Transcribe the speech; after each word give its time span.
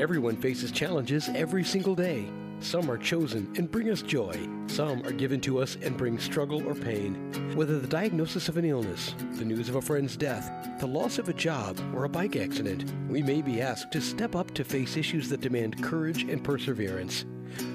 Everyone 0.00 0.36
faces 0.36 0.72
challenges 0.72 1.28
every 1.34 1.62
single 1.62 1.94
day. 1.94 2.28
Some 2.60 2.90
are 2.90 2.96
chosen 2.96 3.52
and 3.56 3.70
bring 3.70 3.90
us 3.90 4.02
joy. 4.02 4.34
Some 4.66 5.02
are 5.02 5.12
given 5.12 5.40
to 5.42 5.58
us 5.58 5.76
and 5.82 5.96
bring 5.96 6.18
struggle 6.18 6.66
or 6.66 6.74
pain. 6.74 7.54
Whether 7.54 7.78
the 7.78 7.86
diagnosis 7.86 8.48
of 8.48 8.56
an 8.56 8.64
illness, 8.64 9.14
the 9.32 9.44
news 9.44 9.68
of 9.68 9.76
a 9.76 9.82
friend's 9.82 10.16
death, 10.16 10.50
the 10.80 10.86
loss 10.86 11.18
of 11.18 11.28
a 11.28 11.34
job, 11.34 11.78
or 11.94 12.04
a 12.04 12.08
bike 12.08 12.36
accident, 12.36 12.90
we 13.08 13.22
may 13.22 13.42
be 13.42 13.60
asked 13.60 13.92
to 13.92 14.00
step 14.00 14.34
up 14.34 14.52
to 14.54 14.64
face 14.64 14.96
issues 14.96 15.28
that 15.28 15.40
demand 15.40 15.82
courage 15.82 16.22
and 16.22 16.42
perseverance. 16.42 17.26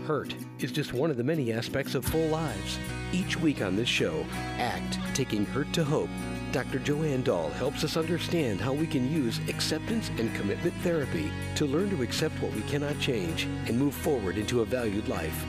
Hurt 0.08 0.34
is 0.60 0.72
just 0.72 0.94
one 0.94 1.12
of 1.12 1.18
the 1.18 1.24
many 1.24 1.54
aspects 1.54 1.94
of 1.94 2.04
full 2.04 2.28
lives. 2.30 2.80
Each 3.14 3.38
week 3.38 3.62
on 3.62 3.76
this 3.76 3.90
show, 3.90 4.26
ACT 4.58 4.98
Taking 5.14 5.46
Hurt 5.46 5.72
to 5.74 5.84
Hope 5.84 6.10
Dr. 6.54 6.80
Joanne 6.80 7.24
Dahl 7.24 7.50
helps 7.50 7.84
us 7.84 7.98
understand 7.98 8.62
how 8.62 8.72
we 8.72 8.88
can 8.88 9.12
use 9.12 9.38
acceptance 9.50 10.10
and 10.18 10.34
commitment 10.34 10.74
therapy 10.76 11.30
to 11.56 11.66
learn 11.66 11.90
to 11.90 12.02
accept 12.02 12.42
what 12.42 12.54
we 12.54 12.62
cannot 12.62 12.98
change 13.02 13.44
and 13.44 13.78
move 13.78 13.94
forward 13.94 14.38
into 14.38 14.62
a 14.62 14.66
valued 14.66 15.10
life. 15.10 15.46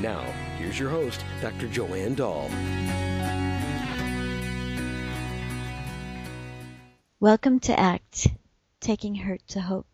Now, 0.00 0.22
here's 0.56 0.78
your 0.78 0.88
host, 0.88 1.22
Dr. 1.42 1.68
Joanne 1.68 2.14
Dahl. 2.14 2.48
Welcome 7.20 7.60
to 7.60 7.78
ACT, 7.78 8.28
Taking 8.80 9.16
Hurt 9.16 9.46
to 9.48 9.60
Hope. 9.60 9.86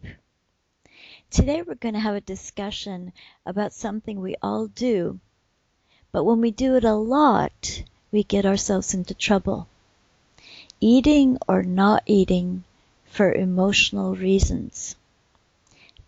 Today 1.30 1.62
we're 1.62 1.75
going 1.75 1.95
to 1.95 2.00
have 2.00 2.14
a 2.14 2.20
discussion 2.20 3.12
about 3.45 3.73
something 3.73 4.20
we 4.20 4.36
all 4.41 4.69
do, 4.69 5.19
but 6.12 6.23
when 6.23 6.41
we 6.41 6.52
do 6.52 6.77
it 6.77 6.84
a 6.84 6.95
lot, 6.95 7.83
we 8.12 8.23
get 8.23 8.47
ourselves 8.47 8.95
into 8.95 9.14
trouble 9.14 9.69
eating 10.80 11.38
or 11.48 11.62
not 11.62 12.02
eating 12.06 12.64
for 13.06 13.33
emotional 13.33 14.14
reasons. 14.14 14.97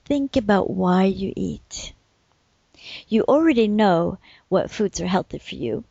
Think 0.05 0.37
about 0.37 0.70
why 0.70 1.05
you 1.05 1.33
eat. 1.37 1.92
You 3.09 3.23
already 3.23 3.69
know 3.69 4.19
what 4.48 4.70
foods 4.70 5.00
are 5.00 5.06
healthy 5.06 5.39
for 5.39 5.55
you 5.55 5.84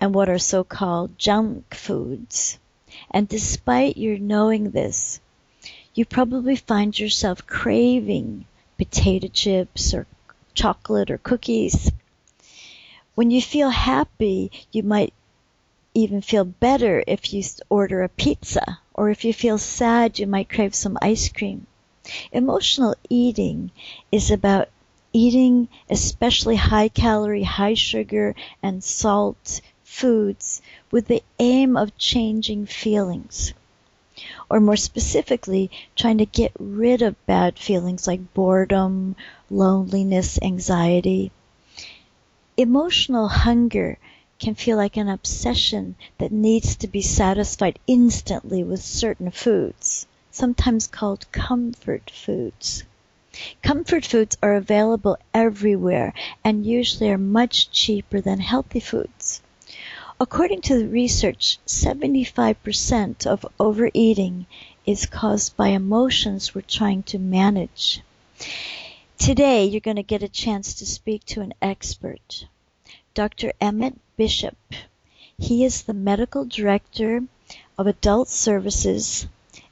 and 0.00 0.14
what 0.14 0.28
are 0.28 0.38
so-called 0.38 1.18
junk 1.18 1.74
foods. 1.74 2.58
And 3.10 3.28
despite 3.28 3.96
your 3.96 4.18
knowing 4.18 4.70
this, 4.70 5.20
you 5.94 6.04
probably 6.04 6.56
find 6.56 6.98
yourself 6.98 7.46
craving 7.46 8.46
potato 8.76 9.28
chips 9.28 9.94
or 9.94 10.06
chocolate 10.54 11.10
or 11.10 11.18
cookies. 11.18 11.90
When 13.14 13.30
you 13.30 13.40
feel 13.40 13.70
happy, 13.70 14.50
you 14.72 14.82
might 14.82 15.12
even 15.94 16.20
feel 16.20 16.44
better 16.44 17.02
if 17.06 17.32
you 17.32 17.42
order 17.70 18.02
a 18.02 18.08
pizza, 18.08 18.80
or 18.92 19.10
if 19.10 19.24
you 19.24 19.32
feel 19.32 19.58
sad, 19.58 20.18
you 20.18 20.26
might 20.26 20.48
crave 20.48 20.74
some 20.74 20.98
ice 21.00 21.28
cream. 21.28 21.66
Emotional 22.32 22.94
eating 23.08 23.70
is 24.12 24.30
about 24.30 24.68
eating 25.12 25.68
especially 25.88 26.56
high 26.56 26.88
calorie, 26.88 27.44
high 27.44 27.74
sugar, 27.74 28.34
and 28.62 28.82
salt 28.82 29.60
foods 29.84 30.60
with 30.90 31.06
the 31.06 31.22
aim 31.38 31.76
of 31.76 31.96
changing 31.96 32.66
feelings. 32.66 33.54
Or 34.50 34.60
more 34.60 34.76
specifically, 34.76 35.70
trying 35.94 36.18
to 36.18 36.26
get 36.26 36.52
rid 36.58 37.02
of 37.02 37.26
bad 37.26 37.58
feelings 37.58 38.06
like 38.06 38.34
boredom, 38.34 39.14
loneliness, 39.48 40.38
anxiety. 40.42 41.30
Emotional 42.56 43.28
hunger 43.28 43.98
can 44.44 44.54
feel 44.54 44.76
like 44.76 44.98
an 44.98 45.08
obsession 45.08 45.96
that 46.18 46.30
needs 46.30 46.76
to 46.76 46.86
be 46.86 47.00
satisfied 47.00 47.78
instantly 47.86 48.62
with 48.62 48.82
certain 48.82 49.30
foods, 49.30 50.06
sometimes 50.30 50.86
called 50.86 51.24
comfort 51.32 52.10
foods. 52.10 52.84
Comfort 53.62 54.04
foods 54.04 54.36
are 54.42 54.54
available 54.54 55.16
everywhere 55.32 56.12
and 56.44 56.66
usually 56.66 57.08
are 57.08 57.16
much 57.16 57.70
cheaper 57.70 58.20
than 58.20 58.38
healthy 58.38 58.80
foods. 58.80 59.40
According 60.20 60.60
to 60.60 60.78
the 60.78 60.88
research, 60.88 61.58
75% 61.66 63.26
of 63.26 63.46
overeating 63.58 64.44
is 64.84 65.06
caused 65.06 65.56
by 65.56 65.68
emotions 65.68 66.54
we're 66.54 66.60
trying 66.60 67.02
to 67.04 67.18
manage. 67.18 68.02
Today, 69.16 69.64
you're 69.64 69.80
going 69.80 69.96
to 69.96 70.02
get 70.02 70.22
a 70.22 70.28
chance 70.28 70.74
to 70.74 70.86
speak 70.86 71.24
to 71.24 71.40
an 71.40 71.54
expert. 71.62 72.44
Dr. 73.14 73.52
Emmett 73.60 73.98
Bishop. 74.16 74.56
He 75.36 75.64
is 75.64 75.82
the 75.82 75.92
Medical 75.92 76.44
Director 76.44 77.24
of 77.76 77.88
Adult 77.88 78.28
Services 78.28 79.26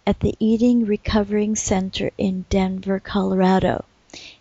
at 0.05 0.19
the 0.19 0.35
Eating 0.41 0.85
Recovery 0.85 1.55
Center 1.55 2.11
in 2.19 2.45
Denver, 2.51 2.99
Colorado. 2.99 3.85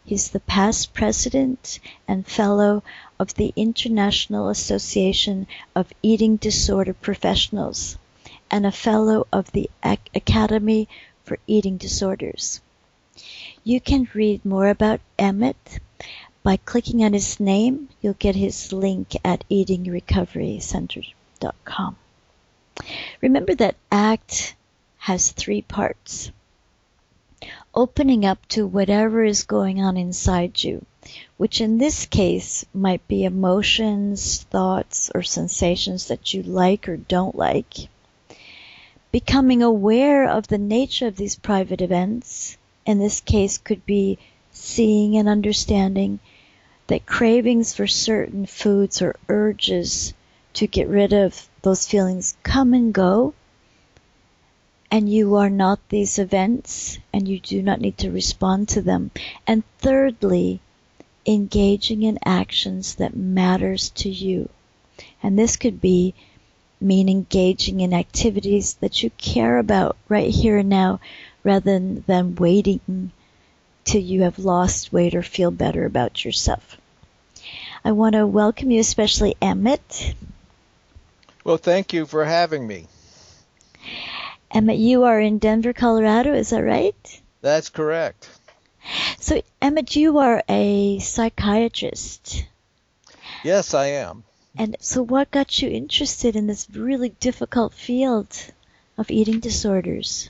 He's 0.04 0.30
the 0.30 0.40
past 0.40 0.96
president 0.96 1.80
and 2.08 2.26
fellow 2.26 2.82
of 3.20 3.36
the 3.36 3.54
International 3.56 4.50
Association 4.50 5.46
of 5.76 5.94
Eating 6.02 6.38
Disorder 6.38 6.94
Professionals 6.96 7.98
and 8.50 8.66
a 8.66 8.72
fellow 8.72 9.28
of 9.32 9.52
the 9.52 9.70
Academy 9.84 10.90
for 11.24 11.38
Eating 11.46 11.78
Disorders. 11.78 12.60
You 13.64 13.80
can 13.80 14.10
read 14.16 14.44
more 14.44 14.68
about 14.68 15.00
Emmett 15.20 15.80
by 16.44 16.58
clicking 16.58 17.04
on 17.04 17.14
his 17.14 17.40
name, 17.40 17.90
you'll 18.02 18.14
get 18.14 18.36
his 18.36 18.74
link 18.74 19.16
at 19.24 19.48
eatingrecoverycenter.com. 19.50 21.96
Remember 23.22 23.56
that 23.56 23.76
ACT 23.92 24.56
has 24.98 25.32
three 25.32 25.62
parts. 25.62 26.32
Opening 27.74 28.26
up 28.26 28.46
to 28.48 28.66
whatever 28.66 29.24
is 29.24 29.44
going 29.44 29.82
on 29.82 29.98
inside 29.98 30.64
you, 30.64 30.86
which 31.38 31.62
in 31.62 31.78
this 31.78 32.06
case 32.06 32.66
might 32.74 33.08
be 33.08 33.24
emotions, 33.24 34.42
thoughts, 34.44 35.12
or 35.14 35.22
sensations 35.22 36.08
that 36.08 36.34
you 36.34 36.44
like 36.44 36.90
or 36.90 36.98
don't 36.98 37.36
like. 37.36 37.88
Becoming 39.12 39.62
aware 39.62 40.30
of 40.30 40.48
the 40.48 40.58
nature 40.58 41.08
of 41.08 41.18
these 41.18 41.36
private 41.36 41.82
events, 41.82 42.58
in 42.86 42.98
this 42.98 43.22
case 43.22 43.58
could 43.58 43.86
be 43.86 44.18
seeing 44.52 45.18
and 45.18 45.30
understanding 45.30 46.20
that 46.92 47.06
cravings 47.06 47.74
for 47.74 47.88
certain 47.88 48.46
foods 48.46 49.02
or 49.02 49.16
urges 49.30 50.14
to 50.52 50.68
get 50.68 50.90
rid 50.90 51.14
of 51.14 51.48
those 51.62 51.88
feelings 51.88 52.36
come 52.44 52.74
and 52.74 52.94
go, 52.94 53.34
and 54.92 55.08
you 55.08 55.36
are 55.36 55.50
not 55.50 55.80
these 55.88 56.20
events, 56.20 57.00
and 57.14 57.30
you 57.30 57.40
do 57.40 57.62
not 57.62 57.80
need 57.80 57.98
to 57.98 58.12
respond 58.12 58.68
to 58.68 58.82
them. 58.82 59.10
And 59.48 59.64
thirdly, 59.80 60.60
engaging 61.26 62.04
in 62.04 62.20
actions 62.26 62.96
that 62.96 63.16
matters 63.16 63.92
to 63.92 64.10
you. 64.10 64.50
And 65.24 65.40
this 65.40 65.56
could 65.56 65.80
be 65.80 66.14
mean 66.82 67.08
engaging 67.08 67.80
in 67.80 67.94
activities 67.94 68.74
that 68.82 69.02
you 69.02 69.12
care 69.12 69.60
about 69.60 69.96
right 70.10 70.30
here 70.30 70.58
and 70.58 70.68
now 70.68 71.00
rather 71.42 71.80
than 71.80 72.36
waiting 72.36 73.12
till 73.86 74.02
you 74.02 74.24
have 74.24 74.40
lost 74.40 74.92
weight 74.92 75.16
or 75.16 75.24
feel 75.24 75.52
better 75.52 75.86
about 75.86 76.26
yourself. 76.26 76.81
I 77.84 77.94
want 77.94 78.14
to 78.14 78.28
welcome 78.28 78.70
you, 78.70 78.80
especially 78.80 79.36
Emmett. 79.42 80.14
Well, 81.44 81.58
thank 81.58 81.94
you 81.94 82.06
for 82.06 82.24
having 82.24 82.68
me. 82.68 82.88
Emmett, 84.52 84.78
you 84.78 85.04
are 85.04 85.20
in 85.20 85.40
Denver, 85.40 85.74
Colorado, 85.74 86.34
is 86.34 86.52
that 86.52 86.64
right? 86.64 87.22
That's 87.42 87.70
correct. 87.70 88.30
So, 89.20 89.42
Emmett, 89.62 89.96
you 89.96 90.20
are 90.20 90.44
a 90.48 91.00
psychiatrist. 91.00 92.46
Yes, 93.44 93.74
I 93.74 93.88
am. 93.88 94.24
And 94.56 94.76
so, 94.80 95.02
what 95.02 95.32
got 95.32 95.62
you 95.62 95.70
interested 95.70 96.36
in 96.36 96.46
this 96.46 96.68
really 96.70 97.10
difficult 97.10 97.74
field 97.74 98.28
of 98.98 99.10
eating 99.10 99.40
disorders? 99.40 100.30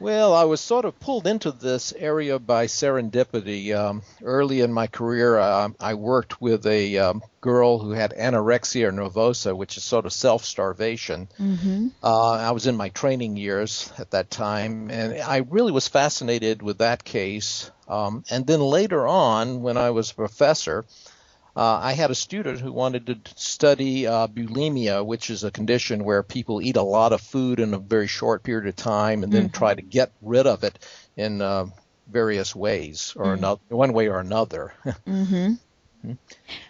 Well, 0.00 0.32
I 0.34 0.44
was 0.44 0.62
sort 0.62 0.86
of 0.86 0.98
pulled 0.98 1.26
into 1.26 1.52
this 1.52 1.92
area 1.92 2.38
by 2.38 2.66
serendipity. 2.66 3.76
Um, 3.76 4.00
early 4.22 4.62
in 4.62 4.72
my 4.72 4.86
career, 4.86 5.38
uh, 5.38 5.68
I 5.78 5.92
worked 5.92 6.40
with 6.40 6.64
a 6.66 6.96
um, 6.96 7.22
girl 7.42 7.78
who 7.78 7.90
had 7.90 8.12
anorexia 8.12 8.90
nervosa, 8.90 9.54
which 9.54 9.76
is 9.76 9.84
sort 9.84 10.06
of 10.06 10.14
self 10.14 10.46
starvation. 10.46 11.28
Mm-hmm. 11.38 11.88
Uh, 12.02 12.30
I 12.30 12.52
was 12.52 12.66
in 12.66 12.76
my 12.76 12.88
training 12.88 13.36
years 13.36 13.92
at 13.98 14.12
that 14.12 14.30
time, 14.30 14.90
and 14.90 15.20
I 15.20 15.44
really 15.50 15.70
was 15.70 15.86
fascinated 15.86 16.62
with 16.62 16.78
that 16.78 17.04
case. 17.04 17.70
Um, 17.86 18.24
and 18.30 18.46
then 18.46 18.60
later 18.60 19.06
on, 19.06 19.60
when 19.60 19.76
I 19.76 19.90
was 19.90 20.12
a 20.12 20.14
professor, 20.14 20.86
uh, 21.56 21.78
I 21.82 21.92
had 21.92 22.10
a 22.10 22.14
student 22.14 22.60
who 22.60 22.72
wanted 22.72 23.06
to 23.06 23.18
study 23.36 24.06
uh, 24.06 24.26
bulimia, 24.28 25.04
which 25.04 25.30
is 25.30 25.44
a 25.44 25.50
condition 25.50 26.04
where 26.04 26.22
people 26.22 26.62
eat 26.62 26.76
a 26.76 26.82
lot 26.82 27.12
of 27.12 27.20
food 27.20 27.60
in 27.60 27.74
a 27.74 27.78
very 27.78 28.06
short 28.06 28.42
period 28.42 28.68
of 28.68 28.76
time 28.76 29.22
and 29.22 29.32
then 29.32 29.44
mm-hmm. 29.44 29.58
try 29.58 29.74
to 29.74 29.82
get 29.82 30.12
rid 30.22 30.46
of 30.46 30.64
it 30.64 30.78
in 31.16 31.42
uh, 31.42 31.66
various 32.08 32.54
ways 32.54 33.14
or 33.16 33.26
mm-hmm. 33.26 33.38
another, 33.38 33.60
one 33.68 33.92
way 33.92 34.08
or 34.08 34.20
another. 34.20 34.72
mm-hmm. 34.84 35.54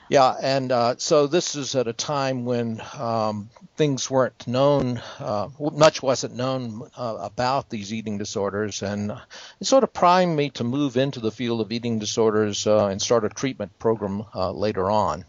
Yeah, 0.08 0.34
and 0.42 0.72
uh, 0.72 0.94
so 0.98 1.28
this 1.28 1.54
is 1.54 1.76
at 1.76 1.86
a 1.86 1.92
time 1.92 2.44
when 2.44 2.82
um, 2.98 3.48
things 3.76 4.10
weren't 4.10 4.46
known, 4.46 5.00
uh, 5.20 5.48
much 5.58 6.02
wasn't 6.02 6.34
known 6.34 6.90
uh, 6.96 7.16
about 7.20 7.70
these 7.70 7.92
eating 7.92 8.18
disorders, 8.18 8.82
and 8.82 9.12
it 9.60 9.66
sort 9.66 9.84
of 9.84 9.92
primed 9.92 10.36
me 10.36 10.50
to 10.50 10.64
move 10.64 10.96
into 10.96 11.20
the 11.20 11.30
field 11.30 11.60
of 11.60 11.70
eating 11.70 12.00
disorders 12.00 12.66
uh, 12.66 12.86
and 12.86 13.00
start 13.00 13.24
a 13.24 13.28
treatment 13.28 13.78
program 13.78 14.24
uh, 14.34 14.50
later 14.50 14.90
on. 14.90 15.24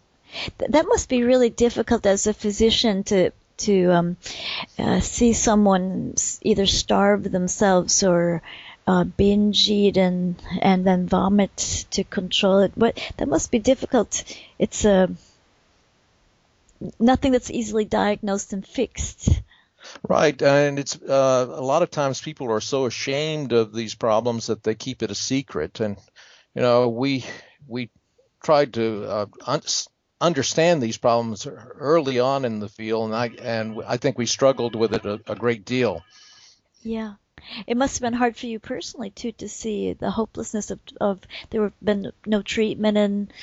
That 0.70 0.88
must 0.88 1.10
be 1.10 1.24
really 1.24 1.50
difficult 1.50 2.06
as 2.06 2.26
a 2.26 2.34
physician 2.34 3.04
to 3.06 3.32
to 3.58 3.92
um, 3.92 4.18
uh, 4.80 5.00
see 5.02 5.34
someone 5.34 6.16
either 6.42 6.66
starve 6.66 7.30
themselves 7.32 8.02
or 8.02 8.42
uh, 8.92 9.04
binge 9.06 9.70
eat 9.70 9.96
and 9.96 10.36
and 10.62 10.86
then 10.86 11.08
vomit 11.08 11.86
to 11.92 12.04
control 12.04 12.60
it. 12.60 12.74
But 12.76 13.00
that 13.18 13.28
must 13.28 13.50
be 13.50 13.60
difficult. 13.60 14.24
It's 14.60 14.84
a 14.84 14.92
uh, 14.92 15.08
nothing 17.00 17.32
that's 17.32 17.52
easily 17.52 17.86
diagnosed 17.86 18.54
and 18.54 18.68
fixed. 18.68 19.30
Right, 20.08 20.40
and 20.42 20.78
it's 20.78 21.02
uh, 21.02 21.48
a 21.50 21.62
lot 21.62 21.84
of 21.84 21.90
times 21.90 22.22
people 22.22 22.52
are 22.52 22.62
so 22.62 22.86
ashamed 22.86 23.52
of 23.54 23.74
these 23.74 23.96
problems 23.96 24.48
that 24.48 24.62
they 24.62 24.76
keep 24.76 25.02
it 25.02 25.10
a 25.10 25.16
secret. 25.16 25.80
And 25.80 25.98
you 26.54 26.62
know, 26.62 26.90
we 26.90 27.26
we 27.68 27.90
tried 28.44 28.74
to 28.74 29.06
uh, 29.06 29.26
un- 29.48 29.62
understand 30.20 30.84
these 30.84 30.98
problems 30.98 31.48
early 31.48 32.20
on 32.20 32.46
in 32.46 32.60
the 32.60 32.70
field, 32.70 33.06
and 33.06 33.16
I 33.16 33.28
and 33.42 33.82
I 33.88 33.98
think 33.98 34.18
we 34.18 34.26
struggled 34.26 34.76
with 34.76 34.94
it 34.94 35.06
a, 35.06 35.20
a 35.28 35.36
great 35.36 35.66
deal. 35.66 36.04
Yeah. 36.84 37.14
It 37.68 37.78
must 37.78 37.96
have 37.96 38.02
been 38.02 38.18
hard 38.18 38.38
for 38.38 38.48
you 38.48 38.60
personally 38.60 39.10
too 39.10 39.32
to 39.34 39.50
see 39.50 39.94
the 39.94 40.12
hopelessness 40.12 40.72
of, 40.72 40.80
of 41.00 41.22
there 41.50 41.64
have 41.64 41.80
been 41.82 42.12
no 42.26 42.42
treatment 42.42 42.98
and 42.98 43.34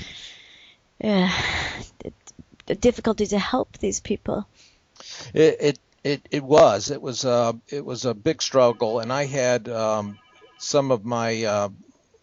uh, 1.02 1.30
the 2.66 2.74
difficulty 2.74 3.26
to 3.26 3.38
help 3.38 3.78
these 3.78 4.00
people. 4.00 4.46
It 5.34 5.56
it 5.60 5.78
it, 6.04 6.28
it 6.30 6.44
was 6.44 6.90
it 6.90 7.02
was 7.02 7.24
uh, 7.24 7.52
it 7.68 7.84
was 7.84 8.04
a 8.04 8.14
big 8.14 8.42
struggle, 8.42 9.00
and 9.00 9.12
I 9.12 9.26
had 9.26 9.68
um, 9.68 10.18
some 10.58 10.90
of 10.90 11.04
my 11.04 11.44
uh, 11.44 11.68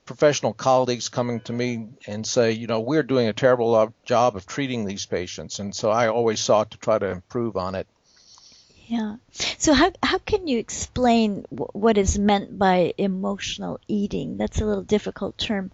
professional 0.06 0.54
colleagues 0.54 1.10
coming 1.10 1.39
to 1.42 1.54
me 1.54 1.89
and 2.07 2.25
say, 2.25 2.51
you 2.51 2.68
know, 2.68 2.80
we're 2.80 3.04
doing 3.04 3.27
a 3.27 3.33
terrible 3.33 3.94
job 4.06 4.36
of 4.36 4.45
treating 4.45 4.86
these 4.86 5.06
patients, 5.06 5.60
and 5.60 5.75
so 5.75 5.89
I 5.89 6.07
always 6.07 6.39
sought 6.39 6.72
to 6.72 6.77
try 6.77 7.00
to 7.00 7.10
improve 7.10 7.57
on 7.57 7.75
it. 7.75 7.88
Yeah. 8.87 9.15
So 9.57 9.73
how 9.73 9.91
how 10.03 10.19
can 10.19 10.47
you 10.47 10.59
explain 10.59 11.45
w- 11.49 11.69
what 11.73 11.97
is 11.97 12.19
meant 12.19 12.57
by 12.57 12.93
emotional 12.97 13.79
eating? 13.87 14.37
That's 14.37 14.61
a 14.61 14.65
little 14.65 14.83
difficult 14.83 15.37
term. 15.37 15.71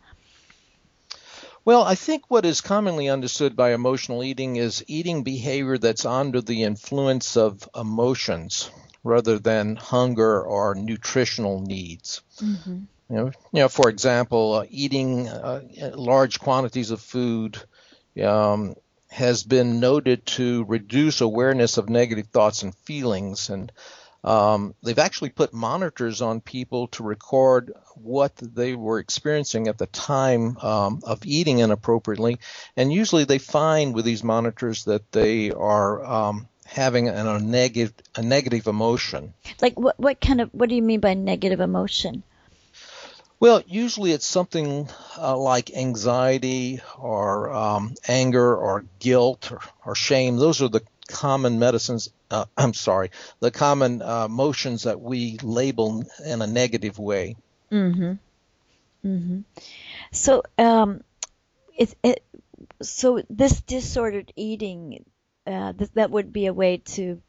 Well, 1.66 1.84
I 1.84 1.96
think 1.96 2.24
what 2.28 2.46
is 2.46 2.62
commonly 2.62 3.10
understood 3.10 3.56
by 3.56 3.74
emotional 3.74 4.24
eating 4.24 4.56
is 4.56 4.84
eating 4.88 5.24
behavior 5.24 5.78
that's 5.78 6.06
under 6.06 6.42
the 6.42 6.64
influence 6.64 7.38
of 7.38 7.68
emotions 7.76 8.72
rather 9.04 9.38
than 9.40 9.76
hunger 9.76 10.42
or 10.42 10.74
nutritional 10.74 11.60
needs. 11.62 12.22
Mm-hmm. 12.42 12.80
You 13.10 13.16
know, 13.16 13.26
you 13.26 13.60
know, 13.60 13.70
for 13.70 13.90
example, 13.90 14.54
uh, 14.54 14.66
eating 14.70 15.28
uh, 15.28 15.62
large 15.96 16.40
quantities 16.40 16.92
of 16.92 17.02
food 17.02 17.62
um, 18.24 18.76
has 19.12 19.44
been 19.44 19.82
noted 19.82 20.26
to 20.26 20.64
reduce 20.66 21.20
awareness 21.20 21.78
of 21.78 21.90
negative 21.90 22.28
thoughts 22.28 22.64
and 22.64 22.74
feelings. 22.74 23.50
And 23.50 23.70
um, 24.24 24.74
they've 24.82 24.98
actually 24.98 25.32
put 25.32 25.54
monitors 25.54 26.22
on 26.22 26.40
people 26.40 26.88
to 26.90 27.04
record 27.04 27.74
what 27.96 28.34
they 28.38 28.74
were 28.74 29.00
experiencing 29.00 29.68
at 29.68 29.78
the 29.78 29.88
time 29.88 30.58
um, 30.60 31.02
of 31.04 31.26
eating 31.26 31.60
inappropriately. 31.60 32.40
And 32.78 32.94
usually 32.94 33.26
they 33.26 33.38
find 33.38 33.94
with 33.94 34.06
these 34.06 34.24
monitors 34.24 34.86
that 34.86 35.12
they 35.12 35.52
are 35.52 36.04
um, 36.06 36.48
having 36.66 37.10
an, 37.10 37.28
a 37.28 37.40
negative 37.40 37.94
a 38.16 38.22
negative 38.22 38.68
emotion. 38.68 39.34
Like 39.62 39.78
what 39.78 40.00
what 40.00 40.22
kind 40.22 40.40
of 40.40 40.50
what 40.54 40.70
do 40.70 40.76
you 40.76 40.82
mean 40.82 41.02
by 41.02 41.16
negative 41.16 41.60
emotion? 41.60 42.24
Well, 43.42 43.64
usually 43.66 44.12
it's 44.12 44.28
something 44.28 44.88
uh, 45.18 45.36
like 45.36 45.76
anxiety 45.76 46.80
or 47.00 47.52
um, 47.52 47.96
anger 48.08 48.56
or 48.56 48.86
guilt 49.00 49.52
or, 49.52 49.62
or, 49.84 49.96
shame. 49.96 50.38
Those 50.38 50.62
are 50.62 50.70
the 50.70 50.84
common 51.08 51.58
medicines. 51.58 52.12
Uh, 52.30 52.46
I'm 52.58 52.76
sorry, 52.76 53.10
the 53.40 53.50
common 53.50 54.04
uh, 54.04 54.26
emotions 54.26 54.84
that 54.84 55.02
we 55.02 55.40
label 55.42 56.04
in 56.24 56.44
a 56.44 56.46
negative 56.46 57.00
way. 57.00 57.36
Mm-hmm. 57.72 58.14
Mm-hmm. 59.08 59.40
So, 60.12 60.44
um, 60.60 61.04
it, 61.76 61.96
it, 62.04 62.24
so 62.84 63.24
this 63.28 63.60
disordered 63.62 64.32
eating, 64.36 65.04
uh, 65.48 65.74
th- 65.74 65.90
that 65.96 66.12
would 66.12 66.32
be 66.32 66.46
a 66.46 66.54
way 66.54 66.78
to, 66.94 67.20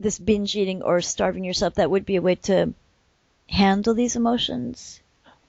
this 0.00 0.18
binge 0.18 0.56
eating 0.56 0.80
or 0.80 1.02
starving 1.02 1.44
yourself, 1.44 1.74
that 1.74 1.90
would 1.90 2.06
be 2.06 2.16
a 2.16 2.22
way 2.22 2.36
to 2.36 2.72
handle 3.46 3.92
these 3.92 4.16
emotions. 4.16 5.02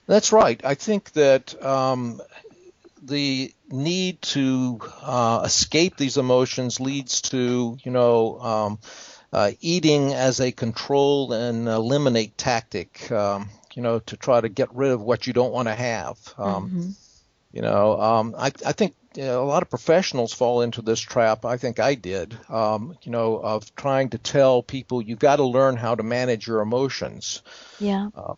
That's 0.07 0.31
right. 0.31 0.63
I 0.63 0.75
think 0.75 1.11
that 1.13 1.61
um, 1.63 2.21
the 3.01 3.53
need 3.69 4.21
to 4.21 4.79
uh, 5.01 5.41
escape 5.45 5.97
these 5.97 6.17
emotions 6.17 6.79
leads 6.79 7.21
to, 7.21 7.77
you 7.83 7.91
know, 7.91 8.39
um, 8.39 8.79
uh, 9.33 9.51
eating 9.59 10.13
as 10.13 10.39
a 10.39 10.51
control 10.51 11.33
and 11.33 11.67
eliminate 11.67 12.37
tactic, 12.37 13.11
um, 13.11 13.49
you 13.73 13.81
know, 13.81 13.99
to 13.99 14.15
try 14.15 14.39
to 14.39 14.49
get 14.49 14.73
rid 14.73 14.91
of 14.91 15.01
what 15.01 15.27
you 15.27 15.33
don't 15.33 15.51
want 15.51 15.67
to 15.67 15.75
have. 15.75 16.17
Um, 16.37 16.69
mm-hmm. 16.69 16.89
You 17.51 17.61
know, 17.61 17.99
um, 17.99 18.35
I, 18.37 18.47
I 18.65 18.71
think 18.73 18.95
you 19.15 19.23
know, 19.23 19.43
a 19.43 19.45
lot 19.45 19.63
of 19.63 19.69
professionals 19.69 20.33
fall 20.33 20.61
into 20.61 20.81
this 20.81 20.99
trap. 20.99 21.45
I 21.45 21.57
think 21.57 21.79
I 21.79 21.95
did, 21.95 22.37
um, 22.49 22.97
you 23.03 23.11
know, 23.11 23.37
of 23.37 23.73
trying 23.75 24.09
to 24.09 24.17
tell 24.17 24.61
people 24.61 25.01
you've 25.01 25.19
got 25.19 25.37
to 25.37 25.43
learn 25.45 25.77
how 25.77 25.95
to 25.95 26.03
manage 26.03 26.47
your 26.47 26.61
emotions. 26.61 27.41
Yeah. 27.79 28.09
Uh, 28.15 28.35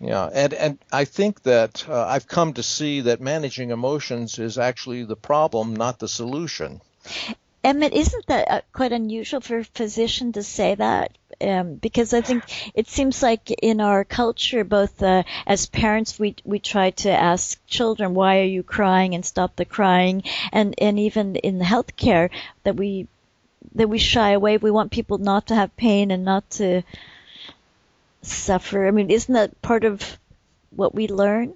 yeah, 0.00 0.30
and 0.32 0.54
and 0.54 0.78
I 0.90 1.04
think 1.04 1.42
that 1.42 1.86
uh, 1.88 2.06
I've 2.06 2.26
come 2.26 2.54
to 2.54 2.62
see 2.62 3.02
that 3.02 3.20
managing 3.20 3.70
emotions 3.70 4.38
is 4.38 4.56
actually 4.56 5.04
the 5.04 5.16
problem, 5.16 5.76
not 5.76 5.98
the 5.98 6.08
solution. 6.08 6.80
Emmett, 7.62 7.92
isn't 7.92 8.26
that 8.26 8.50
uh, 8.50 8.60
quite 8.72 8.92
unusual 8.92 9.42
for 9.42 9.58
a 9.58 9.64
physician 9.64 10.32
to 10.32 10.42
say 10.42 10.74
that? 10.74 11.12
Um, 11.42 11.74
because 11.74 12.14
I 12.14 12.22
think 12.22 12.44
it 12.74 12.88
seems 12.88 13.22
like 13.22 13.50
in 13.50 13.82
our 13.82 14.04
culture, 14.04 14.64
both 14.64 15.02
uh, 15.02 15.24
as 15.46 15.66
parents, 15.66 16.18
we 16.18 16.36
we 16.44 16.58
try 16.58 16.90
to 16.90 17.10
ask 17.10 17.58
children, 17.66 18.14
"Why 18.14 18.40
are 18.40 18.54
you 18.56 18.62
crying?" 18.62 19.14
and 19.14 19.24
stop 19.24 19.56
the 19.56 19.66
crying, 19.66 20.22
and 20.50 20.74
and 20.78 20.98
even 20.98 21.36
in 21.36 21.60
healthcare 21.60 22.30
that 22.64 22.76
we 22.76 23.06
that 23.74 23.88
we 23.88 23.98
shy 23.98 24.30
away. 24.30 24.56
We 24.56 24.70
want 24.70 24.92
people 24.92 25.18
not 25.18 25.48
to 25.48 25.54
have 25.54 25.76
pain 25.76 26.10
and 26.10 26.24
not 26.24 26.48
to 26.52 26.82
suffer? 28.22 28.86
I 28.86 28.90
mean, 28.90 29.10
isn't 29.10 29.32
that 29.34 29.60
part 29.62 29.84
of 29.84 30.18
what 30.70 30.94
we 30.94 31.08
learn? 31.08 31.54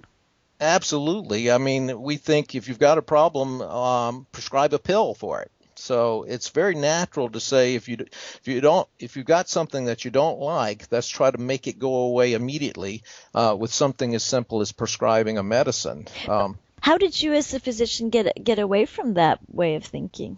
Absolutely. 0.59 1.51
I 1.51 1.57
mean, 1.57 2.01
we 2.01 2.17
think 2.17 2.55
if 2.55 2.67
you've 2.67 2.79
got 2.79 2.97
a 2.97 3.01
problem, 3.01 3.61
um, 3.61 4.27
prescribe 4.31 4.73
a 4.73 4.79
pill 4.79 5.13
for 5.13 5.41
it. 5.41 5.51
So 5.77 6.23
it's 6.23 6.49
very 6.49 6.75
natural 6.75 7.29
to 7.29 7.39
say 7.39 7.75
if 7.75 7.89
you 7.89 7.97
if 7.99 8.41
you 8.47 8.61
don't 8.61 8.87
if 8.97 9.17
you've 9.17 9.25
got 9.25 9.49
something 9.49 9.85
that 9.85 10.05
you 10.05 10.11
don't 10.11 10.39
like, 10.39 10.87
let's 10.89 11.09
try 11.09 11.29
to 11.29 11.37
make 11.37 11.67
it 11.67 11.77
go 11.77 11.93
away 11.95 12.33
immediately 12.33 13.03
uh, 13.33 13.55
with 13.59 13.73
something 13.73 14.15
as 14.15 14.23
simple 14.23 14.61
as 14.61 14.71
prescribing 14.71 15.37
a 15.37 15.43
medicine. 15.43 16.07
Um, 16.29 16.57
How 16.79 16.97
did 16.97 17.21
you, 17.21 17.33
as 17.33 17.53
a 17.53 17.59
physician, 17.59 18.09
get 18.09 18.41
get 18.41 18.57
away 18.59 18.85
from 18.85 19.15
that 19.15 19.39
way 19.51 19.75
of 19.75 19.83
thinking? 19.83 20.37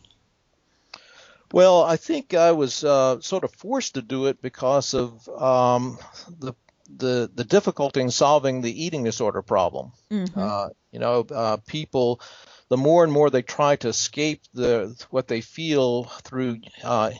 Well, 1.52 1.84
I 1.84 1.96
think 1.96 2.34
I 2.34 2.52
was 2.52 2.84
uh, 2.84 3.22
sort 3.22 3.44
of 3.44 3.54
forced 3.54 3.94
to 3.94 4.02
do 4.02 4.28
it 4.28 4.42
because 4.42 4.94
of 4.94 5.28
um, 5.30 5.98
the 6.40 6.54
the 6.90 7.30
the 7.34 7.44
difficulty 7.44 8.02
in 8.02 8.12
solving 8.12 8.62
the 8.62 8.84
eating 8.86 9.04
disorder 9.04 9.42
problem. 9.42 9.92
Mm-hmm. 10.12 10.40
Uh, 10.40 10.70
you 10.92 11.00
know, 11.00 11.26
uh, 11.34 11.58
people, 11.68 12.22
the 12.70 12.78
more 12.78 13.04
and 13.04 13.14
more 13.14 13.30
they 13.30 13.42
try 13.42 13.76
to 13.78 13.88
escape 13.88 14.42
the 14.54 14.96
what 15.10 15.28
they 15.28 15.42
feel 15.42 16.06
through 16.24 16.60
uh, 16.84 17.12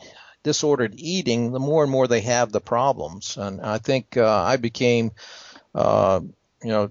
disordered 0.42 0.94
eating, 0.96 1.52
the 1.52 1.60
more 1.60 1.82
and 1.82 1.92
more 1.92 2.06
they 2.06 2.22
have 2.22 2.52
the 2.52 2.60
problems. 2.60 3.36
And 3.36 3.60
I 3.60 3.78
think 3.78 4.16
uh, 4.16 4.42
I 4.42 4.56
became, 4.56 5.12
uh, 5.74 6.20
you 6.62 6.70
know, 6.70 6.90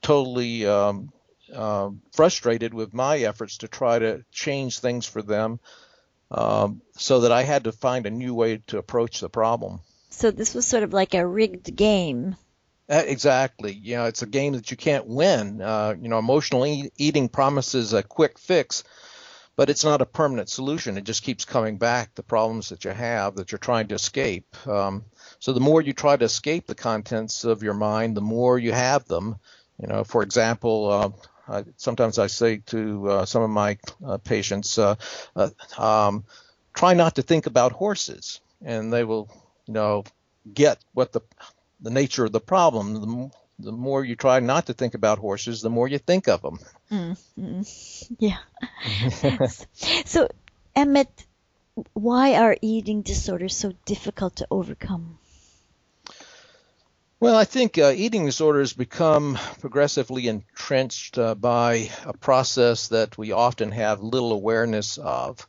totally. 0.00 0.66
Um, 0.66 1.12
uh, 1.50 1.88
frustrated 2.12 2.74
with 2.74 2.92
my 2.92 3.20
efforts 3.20 3.56
to 3.56 3.68
try 3.68 3.98
to 3.98 4.22
change 4.30 4.80
things 4.80 5.06
for 5.06 5.22
them, 5.22 5.58
um, 6.30 6.82
so 6.96 7.20
that 7.20 7.32
I 7.32 7.42
had 7.42 7.64
to 7.64 7.72
find 7.72 8.06
a 8.06 8.10
new 8.10 8.34
way 8.34 8.62
to 8.68 8.78
approach 8.78 9.20
the 9.20 9.28
problem. 9.28 9.80
So 10.10 10.30
this 10.30 10.54
was 10.54 10.66
sort 10.66 10.82
of 10.82 10.92
like 10.92 11.14
a 11.14 11.26
rigged 11.26 11.74
game. 11.74 12.36
Uh, 12.90 13.02
exactly. 13.06 13.72
You 13.72 13.96
know, 13.96 14.04
it's 14.06 14.22
a 14.22 14.26
game 14.26 14.54
that 14.54 14.70
you 14.70 14.76
can't 14.76 15.06
win. 15.06 15.60
Uh, 15.60 15.94
you 16.00 16.08
know, 16.08 16.18
emotional 16.18 16.66
e- 16.66 16.90
eating 16.96 17.28
promises 17.28 17.92
a 17.92 18.02
quick 18.02 18.38
fix, 18.38 18.82
but 19.56 19.68
it's 19.68 19.84
not 19.84 20.00
a 20.00 20.06
permanent 20.06 20.48
solution. 20.48 20.96
It 20.96 21.04
just 21.04 21.22
keeps 21.22 21.44
coming 21.44 21.76
back. 21.76 22.14
The 22.14 22.22
problems 22.22 22.70
that 22.70 22.84
you 22.84 22.90
have 22.90 23.36
that 23.36 23.52
you're 23.52 23.58
trying 23.58 23.88
to 23.88 23.94
escape. 23.94 24.46
Um, 24.66 25.04
so 25.38 25.52
the 25.52 25.60
more 25.60 25.82
you 25.82 25.92
try 25.92 26.16
to 26.16 26.24
escape 26.24 26.66
the 26.66 26.74
contents 26.74 27.44
of 27.44 27.62
your 27.62 27.74
mind, 27.74 28.16
the 28.16 28.22
more 28.22 28.58
you 28.58 28.72
have 28.72 29.06
them. 29.06 29.36
You 29.80 29.88
know, 29.88 30.04
for 30.04 30.22
example, 30.22 30.90
uh, 30.90 31.10
I, 31.48 31.64
sometimes 31.76 32.18
I 32.18 32.26
say 32.26 32.58
to 32.66 33.08
uh, 33.10 33.24
some 33.26 33.42
of 33.42 33.50
my 33.50 33.78
uh, 34.04 34.18
patients, 34.18 34.78
uh, 34.78 34.96
uh, 35.34 35.50
um, 35.78 36.24
try 36.74 36.94
not 36.94 37.16
to 37.16 37.22
think 37.22 37.46
about 37.46 37.72
horses, 37.72 38.40
and 38.64 38.92
they 38.92 39.04
will, 39.04 39.28
you 39.66 39.74
know, 39.74 40.04
get 40.52 40.78
what 40.92 41.12
the 41.12 41.20
the 41.80 41.90
nature 41.90 42.24
of 42.24 42.32
the 42.32 42.40
problem. 42.40 42.94
The, 42.94 43.30
the 43.60 43.72
more 43.72 44.04
you 44.04 44.16
try 44.16 44.40
not 44.40 44.66
to 44.66 44.74
think 44.74 44.94
about 44.94 45.18
horses, 45.18 45.62
the 45.62 45.70
more 45.70 45.88
you 45.88 45.98
think 45.98 46.28
of 46.28 46.42
them. 46.42 46.58
Mm-hmm. 46.90 47.62
Yeah. 48.18 48.38
so, 50.04 50.28
Emmett, 50.74 51.26
why 51.92 52.34
are 52.34 52.56
eating 52.62 53.02
disorders 53.02 53.56
so 53.56 53.72
difficult 53.84 54.36
to 54.36 54.46
overcome? 54.50 55.18
Well, 57.20 57.34
I 57.34 57.44
think 57.44 57.78
uh, 57.78 57.92
eating 57.96 58.26
disorders 58.26 58.72
become 58.72 59.38
progressively 59.58 60.28
entrenched 60.28 61.18
uh, 61.18 61.34
by 61.34 61.90
a 62.04 62.12
process 62.12 62.88
that 62.88 63.18
we 63.18 63.32
often 63.32 63.72
have 63.72 64.00
little 64.00 64.32
awareness 64.32 64.98
of. 64.98 65.44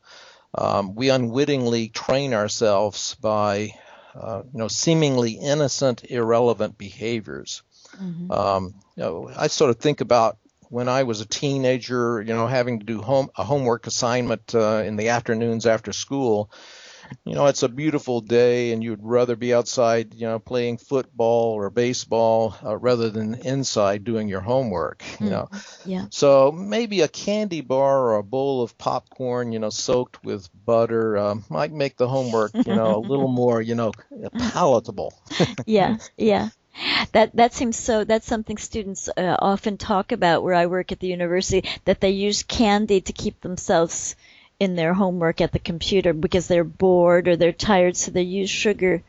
Um, 0.56 0.96
we 0.96 1.10
unwittingly 1.10 1.90
train 1.90 2.34
ourselves 2.34 3.14
by, 3.22 3.76
uh, 4.16 4.42
you 4.52 4.58
know, 4.58 4.68
seemingly 4.68 5.34
innocent, 5.34 6.10
irrelevant 6.10 6.76
behaviors. 6.76 7.62
Mm-hmm. 8.02 8.32
Um, 8.32 8.74
you 8.96 9.04
know, 9.04 9.32
I 9.38 9.46
sort 9.46 9.70
of 9.70 9.78
think 9.78 10.02
about 10.02 10.40
when 10.70 10.90
I 10.90 11.04
was 11.04 11.22
a 11.22 11.28
teenager, 11.28 12.20
you 12.20 12.34
know, 12.34 12.48
having 12.48 12.80
to 12.80 12.86
do 12.86 13.00
home 13.00 13.30
a 13.36 13.44
homework 13.44 13.86
assignment 13.86 14.56
uh, 14.56 14.82
in 14.86 14.96
the 14.96 15.10
afternoons 15.10 15.68
after 15.68 15.94
school. 15.94 16.50
You 17.25 17.36
know, 17.36 17.46
it's 17.48 17.63
a 17.63 17.70
beautiful 17.70 18.22
day, 18.22 18.72
and 18.72 18.84
you'd 18.84 19.04
rather 19.04 19.36
be 19.36 19.54
outside, 19.54 20.13
you 20.16 20.28
know, 20.28 20.39
playing 20.39 20.78
football 20.78 21.54
or 21.54 21.70
baseball 21.70 22.56
uh, 22.63 22.78
rather 22.78 23.10
than 23.10 23.36
inside 23.36 24.04
doing 24.04 24.28
your 24.28 24.42
homework. 24.42 25.04
You 25.20 25.30
mm, 25.30 25.32
know, 25.32 25.50
yeah. 25.86 26.08
So 26.10 26.51
maybe 26.51 27.01
a 27.01 27.08
candy 27.08 27.62
bar 27.62 28.00
or 28.00 28.16
a 28.18 28.24
bowl 28.24 28.62
of 28.62 28.78
popcorn, 28.78 29.51
you 29.51 29.60
know, 29.60 29.70
soaked 29.70 30.24
with 30.24 30.50
butter, 30.66 31.18
uh, 31.18 31.36
might 31.50 31.72
make 31.72 31.98
the 31.98 32.08
homework, 32.08 32.54
you 32.66 32.74
know, 32.74 32.96
a 32.98 33.00
little 33.06 33.28
more, 33.30 33.62
you 33.62 33.75
know, 33.75 33.94
palatable. 34.38 35.13
yeah, 35.66 35.98
yeah. 36.18 36.50
That 37.13 37.36
that 37.36 37.54
seems 37.54 37.78
so. 37.78 38.04
That's 38.04 38.25
something 38.28 38.58
students 38.58 39.10
uh, 39.18 39.36
often 39.39 39.78
talk 39.78 40.12
about 40.12 40.44
where 40.44 40.54
I 40.56 40.68
work 40.68 40.92
at 40.92 41.00
the 41.00 41.08
university. 41.08 41.68
That 41.86 42.00
they 42.01 42.12
use 42.12 42.44
candy 42.44 43.01
to 43.01 43.13
keep 43.13 43.42
themselves 43.42 44.16
in 44.60 44.75
their 44.75 44.94
homework 44.94 45.42
at 45.42 45.51
the 45.51 45.60
computer 45.60 46.13
because 46.13 46.48
they're 46.48 46.63
bored 46.63 47.28
or 47.28 47.36
they're 47.36 47.54
tired, 47.54 47.96
so 47.96 48.12
they 48.12 48.24
use 48.24 48.50
sugar. 48.50 49.01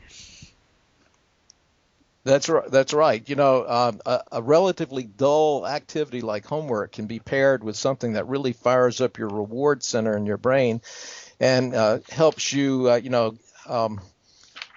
That's 2.22 2.48
right. 2.48 2.70
That's 2.70 2.92
right. 2.92 3.26
You 3.28 3.34
know, 3.34 3.66
um, 3.66 4.00
a, 4.04 4.22
a, 4.30 4.42
relatively 4.42 5.04
dull 5.04 5.66
activity 5.66 6.20
like 6.20 6.44
homework 6.44 6.92
can 6.92 7.06
be 7.06 7.18
paired 7.18 7.64
with 7.64 7.76
something 7.76 8.12
that 8.12 8.28
really 8.28 8.52
fires 8.52 9.00
up 9.00 9.16
your 9.16 9.28
reward 9.28 9.82
center 9.82 10.16
in 10.16 10.26
your 10.26 10.36
brain, 10.36 10.82
and 11.40 11.74
uh, 11.74 12.00
helps 12.10 12.52
you, 12.52 12.90
uh, 12.90 12.96
you 12.96 13.08
know, 13.08 13.36
um, 13.66 14.00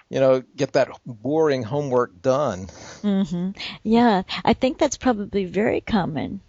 you 0.08 0.20
know, 0.20 0.42
get 0.56 0.72
that 0.72 0.88
boring 1.04 1.62
homework 1.62 2.22
done. 2.22 2.68
Mm-hmm. 3.02 3.50
Yeah, 3.82 4.22
I 4.42 4.54
think 4.54 4.78
that's 4.78 4.96
probably 4.96 5.44
very 5.44 5.82
common. 5.82 6.40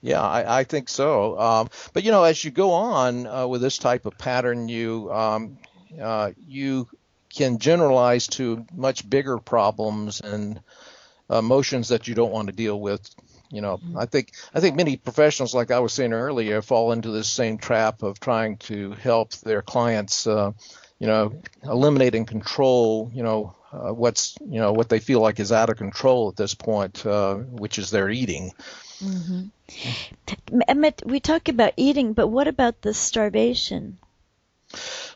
Yeah, 0.00 0.22
I, 0.22 0.60
I 0.60 0.64
think 0.64 0.88
so. 0.88 1.38
Um, 1.38 1.68
but 1.92 2.04
you 2.04 2.10
know, 2.10 2.24
as 2.24 2.44
you 2.44 2.50
go 2.50 2.72
on 2.72 3.26
uh, 3.26 3.46
with 3.46 3.60
this 3.60 3.78
type 3.78 4.06
of 4.06 4.16
pattern, 4.18 4.68
you 4.68 5.12
um, 5.12 5.58
uh, 6.00 6.32
you 6.46 6.88
can 7.34 7.58
generalize 7.58 8.26
to 8.28 8.64
much 8.74 9.08
bigger 9.08 9.38
problems 9.38 10.20
and 10.20 10.60
emotions 11.30 11.88
that 11.88 12.08
you 12.08 12.14
don't 12.14 12.32
want 12.32 12.48
to 12.48 12.54
deal 12.54 12.78
with. 12.78 13.08
You 13.50 13.60
know, 13.60 13.78
mm-hmm. 13.78 13.98
I 13.98 14.06
think 14.06 14.32
I 14.54 14.60
think 14.60 14.76
many 14.76 14.96
professionals, 14.96 15.54
like 15.54 15.70
I 15.70 15.80
was 15.80 15.92
saying 15.92 16.12
earlier, 16.12 16.62
fall 16.62 16.92
into 16.92 17.10
this 17.10 17.28
same 17.28 17.58
trap 17.58 18.02
of 18.02 18.20
trying 18.20 18.58
to 18.58 18.92
help 18.92 19.32
their 19.34 19.62
clients. 19.62 20.26
Uh, 20.26 20.52
you 20.98 21.06
know, 21.06 21.40
eliminate 21.62 22.14
and 22.14 22.26
control, 22.26 23.10
you 23.12 23.22
know, 23.22 23.54
uh, 23.72 23.92
what's, 23.92 24.34
you 24.40 24.58
know, 24.58 24.72
what 24.72 24.88
they 24.88 24.98
feel 24.98 25.20
like 25.20 25.38
is 25.38 25.52
out 25.52 25.68
of 25.68 25.76
control 25.76 26.28
at 26.30 26.36
this 26.36 26.54
point, 26.54 27.04
uh, 27.04 27.34
which 27.34 27.78
is 27.78 27.90
their 27.90 28.08
eating. 28.08 28.52
Mm-hmm. 29.02 30.60
Emmett, 30.68 31.02
we 31.04 31.20
talk 31.20 31.48
about 31.48 31.72
eating, 31.76 32.12
but 32.12 32.28
what 32.28 32.48
about 32.48 32.82
the 32.82 32.94
starvation? 32.94 33.98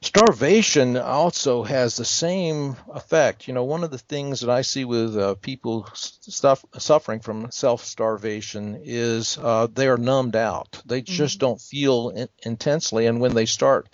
Starvation 0.02 0.96
also 0.96 1.62
has 1.62 1.96
the 1.96 2.04
same 2.04 2.76
effect. 2.92 3.46
You 3.48 3.54
know, 3.54 3.64
one 3.64 3.84
of 3.84 3.90
the 3.90 3.98
things 3.98 4.40
that 4.40 4.50
I 4.50 4.62
see 4.62 4.84
with 4.84 5.16
uh, 5.16 5.34
people 5.34 5.86
stuff, 5.94 6.64
suffering 6.78 7.20
from 7.20 7.50
self 7.50 7.84
starvation 7.84 8.80
is 8.84 9.38
uh, 9.38 9.66
they 9.72 9.88
are 9.88 9.98
numbed 9.98 10.36
out. 10.36 10.80
They 10.86 11.02
just 11.02 11.34
mm-hmm. 11.34 11.46
don't 11.46 11.60
feel 11.60 12.10
in- 12.10 12.28
intensely, 12.44 13.06
and 13.06 13.20
when 13.20 13.34
they 13.34 13.46
start 13.46 13.88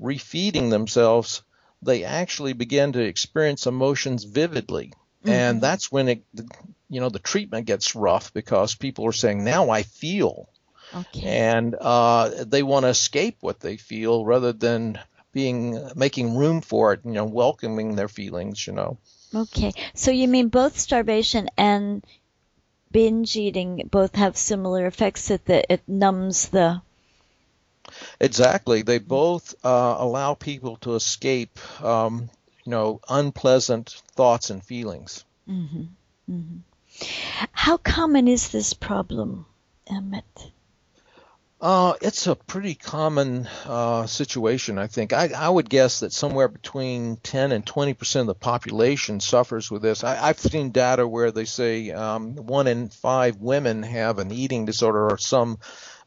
refeeding 0.00 0.70
themselves, 0.70 1.42
they 1.82 2.04
actually 2.04 2.52
begin 2.52 2.92
to 2.92 3.00
experience 3.00 3.66
emotions 3.66 4.24
vividly. 4.24 4.92
Mm-hmm. 5.24 5.28
And 5.30 5.60
that's 5.60 5.90
when 5.90 6.08
it, 6.08 6.22
you 6.88 7.00
know, 7.00 7.08
the 7.08 7.18
treatment 7.18 7.66
gets 7.66 7.94
rough 7.94 8.32
because 8.32 8.74
people 8.74 9.06
are 9.06 9.12
saying, 9.12 9.44
now 9.44 9.70
I 9.70 9.82
feel. 9.82 10.48
Okay. 10.94 11.26
And 11.26 11.74
uh, 11.78 12.44
they 12.44 12.62
want 12.62 12.84
to 12.84 12.88
escape 12.88 13.38
what 13.40 13.60
they 13.60 13.76
feel 13.76 14.24
rather 14.24 14.52
than 14.52 14.98
being 15.32 15.90
making 15.94 16.36
room 16.36 16.62
for 16.62 16.94
it, 16.94 17.00
you 17.04 17.12
know, 17.12 17.26
welcoming 17.26 17.94
their 17.94 18.08
feelings, 18.08 18.66
you 18.66 18.72
know. 18.72 18.98
Okay. 19.34 19.72
So 19.94 20.10
you 20.10 20.28
mean 20.28 20.48
both 20.48 20.78
starvation 20.78 21.50
and 21.58 22.04
binge 22.90 23.36
eating 23.36 23.88
both 23.90 24.14
have 24.14 24.36
similar 24.36 24.86
effects 24.86 25.28
that 25.28 25.44
the, 25.44 25.70
it 25.70 25.82
numbs 25.86 26.48
the 26.48 26.80
Exactly. 28.20 28.82
They 28.82 28.98
both 28.98 29.54
uh, 29.64 29.96
allow 29.98 30.34
people 30.34 30.76
to 30.78 30.94
escape, 30.94 31.58
um, 31.82 32.30
you 32.64 32.70
know, 32.70 33.00
unpleasant 33.08 34.02
thoughts 34.14 34.50
and 34.50 34.62
feelings. 34.62 35.24
Mm-hmm. 35.48 35.82
Mm-hmm. 36.30 36.56
How 37.52 37.76
common 37.76 38.28
is 38.28 38.48
this 38.48 38.74
problem, 38.74 39.46
Emmett? 39.86 40.52
Uh, 41.60 41.94
it's 42.00 42.28
a 42.28 42.36
pretty 42.36 42.76
common 42.76 43.48
uh, 43.66 44.06
situation, 44.06 44.78
I 44.78 44.86
think. 44.86 45.12
I, 45.12 45.30
I, 45.36 45.48
would 45.48 45.68
guess 45.68 46.00
that 46.00 46.12
somewhere 46.12 46.46
between 46.46 47.16
10 47.16 47.50
and 47.50 47.66
20 47.66 47.94
percent 47.94 48.20
of 48.22 48.26
the 48.28 48.34
population 48.34 49.18
suffers 49.18 49.68
with 49.68 49.82
this. 49.82 50.04
I, 50.04 50.14
have 50.28 50.38
seen 50.38 50.70
data 50.70 51.06
where 51.06 51.32
they 51.32 51.46
say 51.46 51.90
um, 51.90 52.36
one 52.36 52.68
in 52.68 52.90
five 52.90 53.38
women 53.38 53.82
have 53.82 54.20
an 54.20 54.30
eating 54.30 54.66
disorder 54.66 55.10
or 55.10 55.18
some 55.18 55.58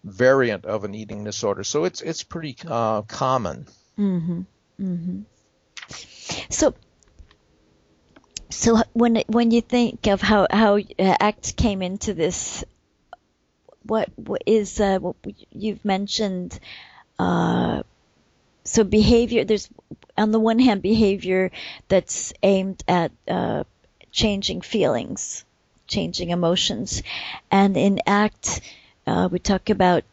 variant 0.05 0.63
of 0.65 0.85
an 0.85 0.95
eating 0.95 1.25
disorder. 1.25 1.65
So 1.65 1.83
it's 1.83 1.99
it's 2.01 2.23
pretty 2.23 2.55
uh, 2.65 3.01
common. 3.01 3.67
Mm-hmm. 3.99 4.41
Mm-hmm. 4.81 5.21
So. 6.49 6.73
So 8.51 8.81
when 8.93 9.23
when 9.27 9.51
you 9.51 9.61
think 9.61 10.07
of 10.07 10.21
how 10.21 10.45
how 10.51 10.77
uh, 10.77 11.15
ACT 11.19 11.55
came 11.55 11.81
into 11.81 12.13
this, 12.13 12.63
what, 13.83 14.09
what 14.17 14.43
is 14.45 14.79
uh, 14.79 14.99
what 14.99 15.15
you've 15.51 15.83
mentioned? 15.85 16.59
Uh, 17.17 17.83
so 18.65 18.83
behavior. 18.83 19.45
There's 19.45 19.69
on 20.17 20.31
the 20.31 20.39
one 20.39 20.59
hand 20.59 20.81
behavior 20.81 21.51
that's 21.87 22.33
aimed 22.43 22.83
at 22.87 23.11
uh, 23.27 23.63
changing 24.11 24.61
feelings, 24.61 25.45
changing 25.87 26.29
emotions, 26.29 27.03
and 27.49 27.77
in 27.77 28.01
ACT 28.05 28.61
uh, 29.07 29.29
we 29.31 29.39
talk 29.39 29.69
about 29.69 30.03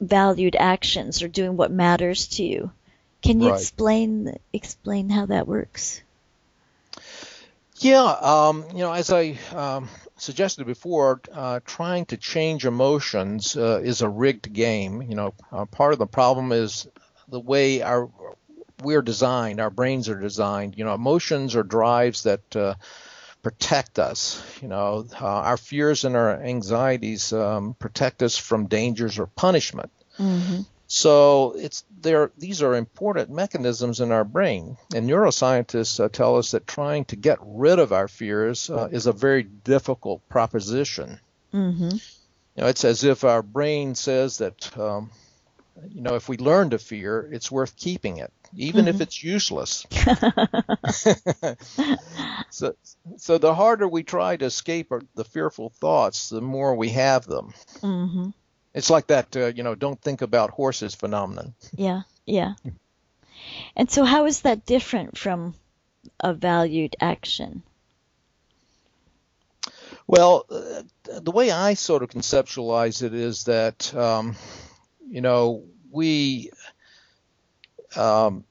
valued 0.00 0.56
actions 0.56 1.22
or 1.22 1.28
doing 1.28 1.56
what 1.56 1.70
matters 1.70 2.26
to 2.26 2.44
you. 2.44 2.72
Can 3.22 3.40
you 3.40 3.50
right. 3.50 3.60
explain 3.60 4.38
explain 4.52 5.08
how 5.08 5.26
that 5.26 5.46
works? 5.46 6.02
Yeah, 7.84 8.16
um, 8.22 8.64
you 8.72 8.78
know, 8.78 8.94
as 8.94 9.12
I 9.12 9.36
um, 9.52 9.90
suggested 10.16 10.66
before, 10.66 11.20
uh, 11.30 11.60
trying 11.66 12.06
to 12.06 12.16
change 12.16 12.64
emotions 12.64 13.58
uh, 13.58 13.82
is 13.84 14.00
a 14.00 14.08
rigged 14.08 14.50
game. 14.54 15.02
You 15.02 15.14
know, 15.14 15.34
uh, 15.52 15.66
part 15.66 15.92
of 15.92 15.98
the 15.98 16.06
problem 16.06 16.50
is 16.50 16.88
the 17.28 17.40
way 17.40 17.82
our 17.82 18.08
we're 18.82 19.02
designed, 19.02 19.60
our 19.60 19.68
brains 19.68 20.08
are 20.08 20.18
designed. 20.18 20.78
You 20.78 20.86
know, 20.86 20.94
emotions 20.94 21.56
are 21.56 21.62
drives 21.62 22.22
that 22.22 22.56
uh, 22.56 22.76
protect 23.42 23.98
us. 23.98 24.42
You 24.62 24.68
know, 24.68 25.06
uh, 25.20 25.26
our 25.26 25.58
fears 25.58 26.06
and 26.06 26.16
our 26.16 26.40
anxieties 26.40 27.34
um, 27.34 27.76
protect 27.78 28.22
us 28.22 28.38
from 28.38 28.66
dangers 28.66 29.18
or 29.18 29.26
punishment. 29.26 29.90
Mm-hmm. 30.18 30.62
So 30.94 31.54
it's 31.56 31.82
there. 32.00 32.30
These 32.38 32.62
are 32.62 32.76
important 32.76 33.28
mechanisms 33.28 33.98
in 33.98 34.12
our 34.12 34.22
brain, 34.22 34.76
and 34.94 35.10
neuroscientists 35.10 35.98
uh, 35.98 36.08
tell 36.08 36.36
us 36.36 36.52
that 36.52 36.68
trying 36.68 37.04
to 37.06 37.16
get 37.16 37.40
rid 37.42 37.80
of 37.80 37.92
our 37.92 38.06
fears 38.06 38.70
uh, 38.70 38.88
is 38.92 39.06
a 39.06 39.12
very 39.12 39.42
difficult 39.42 40.28
proposition. 40.28 41.18
Mm-hmm. 41.52 41.90
You 41.90 42.62
know, 42.62 42.68
it's 42.68 42.84
as 42.84 43.02
if 43.02 43.24
our 43.24 43.42
brain 43.42 43.96
says 43.96 44.38
that, 44.38 44.78
um, 44.78 45.10
you 45.88 46.00
know, 46.00 46.14
if 46.14 46.28
we 46.28 46.36
learn 46.36 46.70
to 46.70 46.78
fear, 46.78 47.28
it's 47.32 47.50
worth 47.50 47.76
keeping 47.76 48.18
it 48.18 48.32
even 48.56 48.84
mm-hmm. 48.84 48.94
if 48.94 49.00
it's 49.00 49.20
useless. 49.20 49.84
So, 52.54 52.76
so 53.16 53.38
the 53.38 53.52
harder 53.52 53.88
we 53.88 54.04
try 54.04 54.36
to 54.36 54.44
escape 54.44 54.92
the 55.16 55.24
fearful 55.24 55.70
thoughts, 55.70 56.28
the 56.28 56.40
more 56.40 56.76
we 56.76 56.90
have 56.90 57.26
them. 57.26 57.52
Mm-hmm. 57.80 58.28
It's 58.74 58.90
like 58.90 59.06
that, 59.06 59.36
uh, 59.36 59.46
you 59.46 59.62
know, 59.62 59.74
don't 59.74 60.00
think 60.00 60.20
about 60.20 60.50
horses 60.50 60.94
phenomenon. 60.94 61.54
Yeah, 61.72 62.02
yeah. 62.26 62.54
And 63.76 63.90
so, 63.90 64.04
how 64.04 64.26
is 64.26 64.42
that 64.42 64.66
different 64.66 65.16
from 65.16 65.54
a 66.20 66.34
valued 66.34 66.96
action? 67.00 67.62
Well, 70.06 70.44
uh, 70.50 70.82
the 71.20 71.30
way 71.30 71.50
I 71.50 71.74
sort 71.74 72.02
of 72.02 72.10
conceptualize 72.10 73.02
it 73.02 73.14
is 73.14 73.44
that, 73.44 73.94
um, 73.94 74.36
you 75.08 75.20
know, 75.20 75.64
we 75.90 76.50
um, 77.96 78.44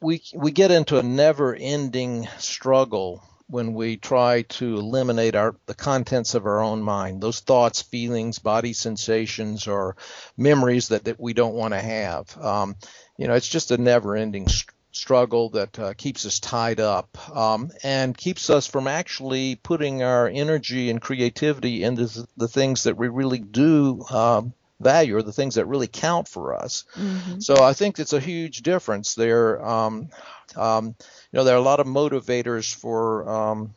we 0.00 0.22
we 0.34 0.50
get 0.50 0.70
into 0.70 0.98
a 0.98 1.02
never-ending 1.02 2.28
struggle 2.38 3.22
when 3.48 3.74
we 3.74 3.96
try 3.96 4.42
to 4.42 4.76
eliminate 4.76 5.34
our 5.34 5.56
the 5.66 5.74
contents 5.74 6.34
of 6.34 6.46
our 6.46 6.62
own 6.62 6.82
mind, 6.82 7.20
those 7.20 7.40
thoughts, 7.40 7.82
feelings, 7.82 8.38
body 8.38 8.72
sensations, 8.72 9.66
or 9.68 9.96
memories 10.36 10.88
that, 10.88 11.04
that 11.04 11.20
we 11.20 11.32
don't 11.32 11.54
want 11.54 11.72
to 11.74 11.80
have. 11.80 12.36
Um, 12.38 12.76
you 13.16 13.28
know, 13.28 13.34
it's 13.34 13.48
just 13.48 13.70
a 13.70 13.78
never-ending 13.78 14.48
st- 14.48 14.70
struggle 14.90 15.50
that 15.50 15.78
uh, 15.78 15.94
keeps 15.94 16.24
us 16.24 16.40
tied 16.40 16.80
up 16.80 17.36
um, 17.36 17.70
and 17.82 18.16
keeps 18.16 18.48
us 18.48 18.66
from 18.66 18.88
actually 18.88 19.54
putting 19.54 20.02
our 20.02 20.26
energy 20.26 20.88
and 20.90 21.02
creativity 21.02 21.84
into 21.84 22.26
the 22.36 22.48
things 22.48 22.84
that 22.84 22.96
we 22.96 23.08
really 23.08 23.38
do 23.38 24.02
um, 24.10 24.54
value 24.80 25.16
or 25.16 25.22
the 25.22 25.32
things 25.32 25.54
that 25.54 25.66
really 25.66 25.86
count 25.86 26.28
for 26.28 26.54
us. 26.54 26.84
Mm-hmm. 26.94 27.40
So 27.40 27.62
I 27.62 27.72
think 27.72 27.98
it's 27.98 28.12
a 28.12 28.20
huge 28.20 28.62
difference 28.62 29.14
there. 29.14 29.64
Um, 29.64 30.08
um, 30.54 30.94
you 31.32 31.38
know, 31.38 31.44
there 31.44 31.54
are 31.54 31.58
a 31.58 31.62
lot 31.62 31.80
of 31.80 31.86
motivators 31.86 32.74
for 32.74 33.28
um, 33.28 33.74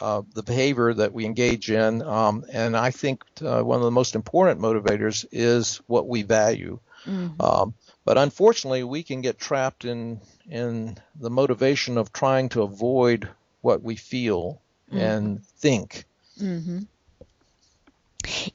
uh, 0.00 0.22
the 0.34 0.42
behavior 0.42 0.94
that 0.94 1.12
we 1.12 1.24
engage 1.24 1.70
in, 1.70 2.02
um, 2.02 2.44
and 2.52 2.76
I 2.76 2.90
think 2.90 3.24
uh, 3.42 3.62
one 3.62 3.78
of 3.78 3.84
the 3.84 3.90
most 3.90 4.14
important 4.14 4.60
motivators 4.60 5.26
is 5.32 5.80
what 5.86 6.08
we 6.08 6.22
value. 6.22 6.78
Mm-hmm. 7.06 7.40
Um, 7.40 7.74
but 8.04 8.18
unfortunately, 8.18 8.84
we 8.84 9.02
can 9.02 9.20
get 9.20 9.38
trapped 9.38 9.84
in 9.84 10.20
in 10.48 10.96
the 11.20 11.30
motivation 11.30 11.98
of 11.98 12.12
trying 12.12 12.48
to 12.50 12.62
avoid 12.62 13.28
what 13.60 13.82
we 13.82 13.96
feel 13.96 14.60
Mm-hmm. 14.90 14.98
and 14.98 15.46
think. 15.58 16.04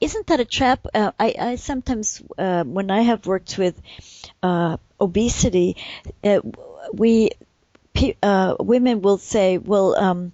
Isn't 0.00 0.26
that 0.28 0.40
a 0.40 0.44
trap? 0.44 0.86
Uh, 0.94 1.12
I, 1.18 1.34
I 1.38 1.54
sometimes, 1.56 2.22
uh, 2.38 2.64
when 2.64 2.90
I 2.90 3.02
have 3.02 3.26
worked 3.26 3.58
with 3.58 3.80
uh, 4.42 4.76
obesity, 5.00 5.76
uh, 6.24 6.40
we 6.92 7.30
uh, 8.22 8.56
women 8.60 9.02
will 9.02 9.18
say, 9.18 9.58
"Well, 9.58 9.96
um, 9.96 10.32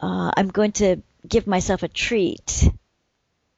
uh, 0.00 0.30
I'm 0.36 0.48
going 0.48 0.72
to 0.72 1.02
give 1.28 1.46
myself 1.46 1.82
a 1.82 1.88
treat," 1.88 2.68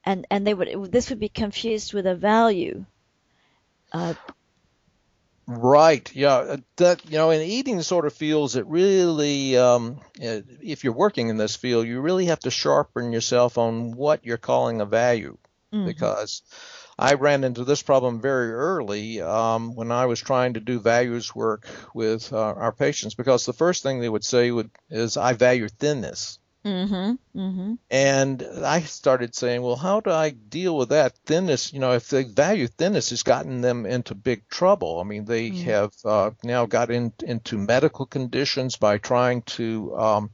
and 0.05 0.27
and 0.31 0.47
they 0.47 0.55
would 0.55 0.93
this 0.93 1.11
would 1.11 1.21
be 1.21 1.29
confused 1.29 1.93
with 1.95 2.07
a 2.07 2.15
value. 2.15 2.85
Right. 5.51 6.15
Yeah. 6.15 6.37
uh, 6.37 6.57
That 6.77 7.05
you 7.07 7.17
know, 7.19 7.31
in 7.31 7.41
eating 7.41 7.79
disorder 7.79 8.11
fields, 8.11 8.55
it 8.55 8.67
really, 8.67 9.57
um, 9.57 9.99
uh, 10.23 10.43
if 10.61 10.85
you're 10.85 10.93
working 10.93 11.29
in 11.29 11.39
this 11.39 11.57
field, 11.57 11.87
you 11.87 12.01
really 12.03 12.27
have 12.27 12.41
to 12.41 12.51
sharpen 12.51 13.13
yourself 13.13 13.57
on 13.59 13.93
what 13.93 14.25
you're 14.27 14.37
calling 14.37 14.81
a 14.83 14.87
value, 14.87 15.39
mhm. 15.73 15.87
because 15.87 16.43
I 16.99 17.15
ran 17.15 17.45
into 17.45 17.65
this 17.65 17.83
problem 17.83 18.21
very 18.21 18.53
early 18.53 19.23
um, 19.23 19.75
when 19.75 19.91
I 19.91 20.05
was 20.07 20.21
trying 20.21 20.55
to 20.55 20.61
do 20.61 20.81
values 20.81 21.35
work 21.35 21.67
with 21.95 22.31
uh, 22.33 22.39
our 22.39 22.73
patients. 22.73 23.15
Because 23.15 23.47
the 23.47 23.55
first 23.55 23.83
thing 23.83 24.01
they 24.01 24.09
would 24.11 24.25
say 24.25 24.51
would 24.51 24.71
is, 24.91 25.17
"I 25.17 25.33
value 25.33 25.69
thinness." 25.69 26.39
Mhm. 26.65 27.19
Mhm. 27.35 27.79
And 27.91 28.43
I 28.43 28.81
started 28.83 29.35
saying, 29.35 29.63
well, 29.63 29.77
how 29.77 30.01
do 30.01 30.11
I 30.11 30.31
deal 30.31 30.77
with 30.77 30.91
that 30.91 31.17
thinness? 31.25 31.73
You 31.73 31.81
know, 31.81 31.93
if 31.93 32.09
they 32.11 32.25
value 32.25 32.67
thinness 32.67 33.11
has 33.11 33.23
gotten 33.23 33.61
them 33.63 33.87
into 33.87 34.15
big 34.15 34.49
trouble. 34.49 35.01
I 35.01 35.05
mean, 35.05 35.25
they 35.25 35.51
Mm. 35.51 35.65
have 35.65 35.93
uh, 36.05 36.31
now 36.43 36.67
got 36.67 36.91
in, 36.91 37.13
into 37.23 37.57
medical 37.59 38.07
conditions 38.07 38.77
by 38.77 38.99
trying 38.99 39.43
to, 39.59 39.97
um, 39.99 40.31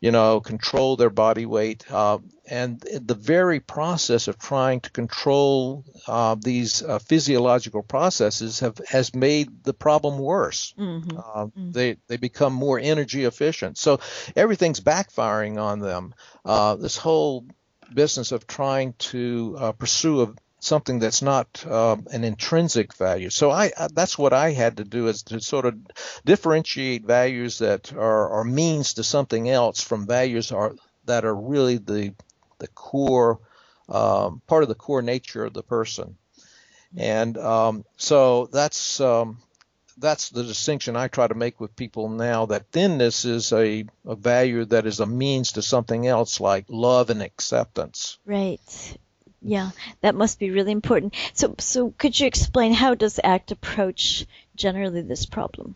you 0.00 0.12
know, 0.12 0.40
control 0.40 0.96
their 0.96 1.10
body 1.10 1.46
weight. 1.46 1.90
Uh, 1.90 2.18
and 2.46 2.80
the 2.80 3.14
very 3.14 3.60
process 3.60 4.28
of 4.28 4.38
trying 4.38 4.80
to 4.80 4.90
control 4.90 5.84
uh, 6.06 6.36
these 6.38 6.82
uh, 6.82 6.98
physiological 6.98 7.82
processes 7.82 8.60
have 8.60 8.78
has 8.88 9.14
made 9.14 9.64
the 9.64 9.74
problem 9.74 10.18
worse. 10.18 10.74
Mhm. 10.78 11.18
Uh, 11.18 11.46
Mm. 11.46 11.72
They 11.72 11.96
they 12.08 12.16
become 12.16 12.52
more 12.54 12.78
energy 12.78 13.24
efficient. 13.24 13.78
So 13.78 14.00
everything's 14.36 14.80
backfiring 14.80 15.58
on 15.60 15.78
them. 15.80 16.14
Uh, 16.44 16.76
this 16.76 16.96
whole 16.96 17.44
business 17.92 18.32
of 18.32 18.46
trying 18.46 18.94
to 18.98 19.56
uh, 19.58 19.72
pursue 19.72 20.22
a, 20.22 20.34
something 20.60 20.98
that's 20.98 21.22
not 21.22 21.64
uh, 21.68 21.96
an 22.10 22.24
intrinsic 22.24 22.94
value. 22.94 23.30
So 23.30 23.50
I, 23.50 23.72
I 23.78 23.88
that's 23.92 24.18
what 24.18 24.32
I 24.32 24.52
had 24.52 24.76
to 24.78 24.84
do 24.84 25.08
is 25.08 25.22
to 25.24 25.40
sort 25.40 25.66
of 25.66 25.74
differentiate 26.24 27.04
values 27.04 27.58
that 27.58 27.92
are, 27.92 28.30
are 28.30 28.44
means 28.44 28.94
to 28.94 29.04
something 29.04 29.48
else 29.48 29.82
from 29.82 30.06
values 30.06 30.52
are 30.52 30.74
that 31.06 31.24
are 31.24 31.34
really 31.34 31.76
the 31.78 32.14
the 32.64 32.72
core 32.72 33.38
um, 33.88 34.40
part 34.46 34.62
of 34.62 34.68
the 34.68 34.74
core 34.74 35.02
nature 35.02 35.44
of 35.44 35.52
the 35.52 35.62
person. 35.62 36.16
And 36.96 37.36
um, 37.36 37.84
so 37.96 38.46
that's 38.46 39.00
um, 39.00 39.38
that's 39.98 40.30
the 40.30 40.42
distinction 40.42 40.96
I 40.96 41.08
try 41.08 41.26
to 41.26 41.34
make 41.34 41.60
with 41.60 41.76
people 41.76 42.08
now 42.08 42.46
that 42.46 42.70
thinness 42.70 43.24
is 43.24 43.52
a, 43.52 43.84
a 44.06 44.16
value 44.16 44.64
that 44.66 44.86
is 44.86 45.00
a 45.00 45.06
means 45.06 45.52
to 45.52 45.62
something 45.62 46.06
else 46.06 46.40
like 46.40 46.64
love 46.68 47.10
and 47.10 47.22
acceptance. 47.22 48.18
Right. 48.24 48.96
Yeah, 49.42 49.72
that 50.00 50.14
must 50.14 50.38
be 50.38 50.50
really 50.50 50.72
important. 50.72 51.14
So, 51.34 51.54
so 51.58 51.90
could 51.98 52.18
you 52.18 52.26
explain 52.26 52.72
how 52.72 52.94
does 52.94 53.20
ACT 53.22 53.52
approach 53.52 54.24
generally 54.56 55.02
this 55.02 55.26
problem? 55.26 55.74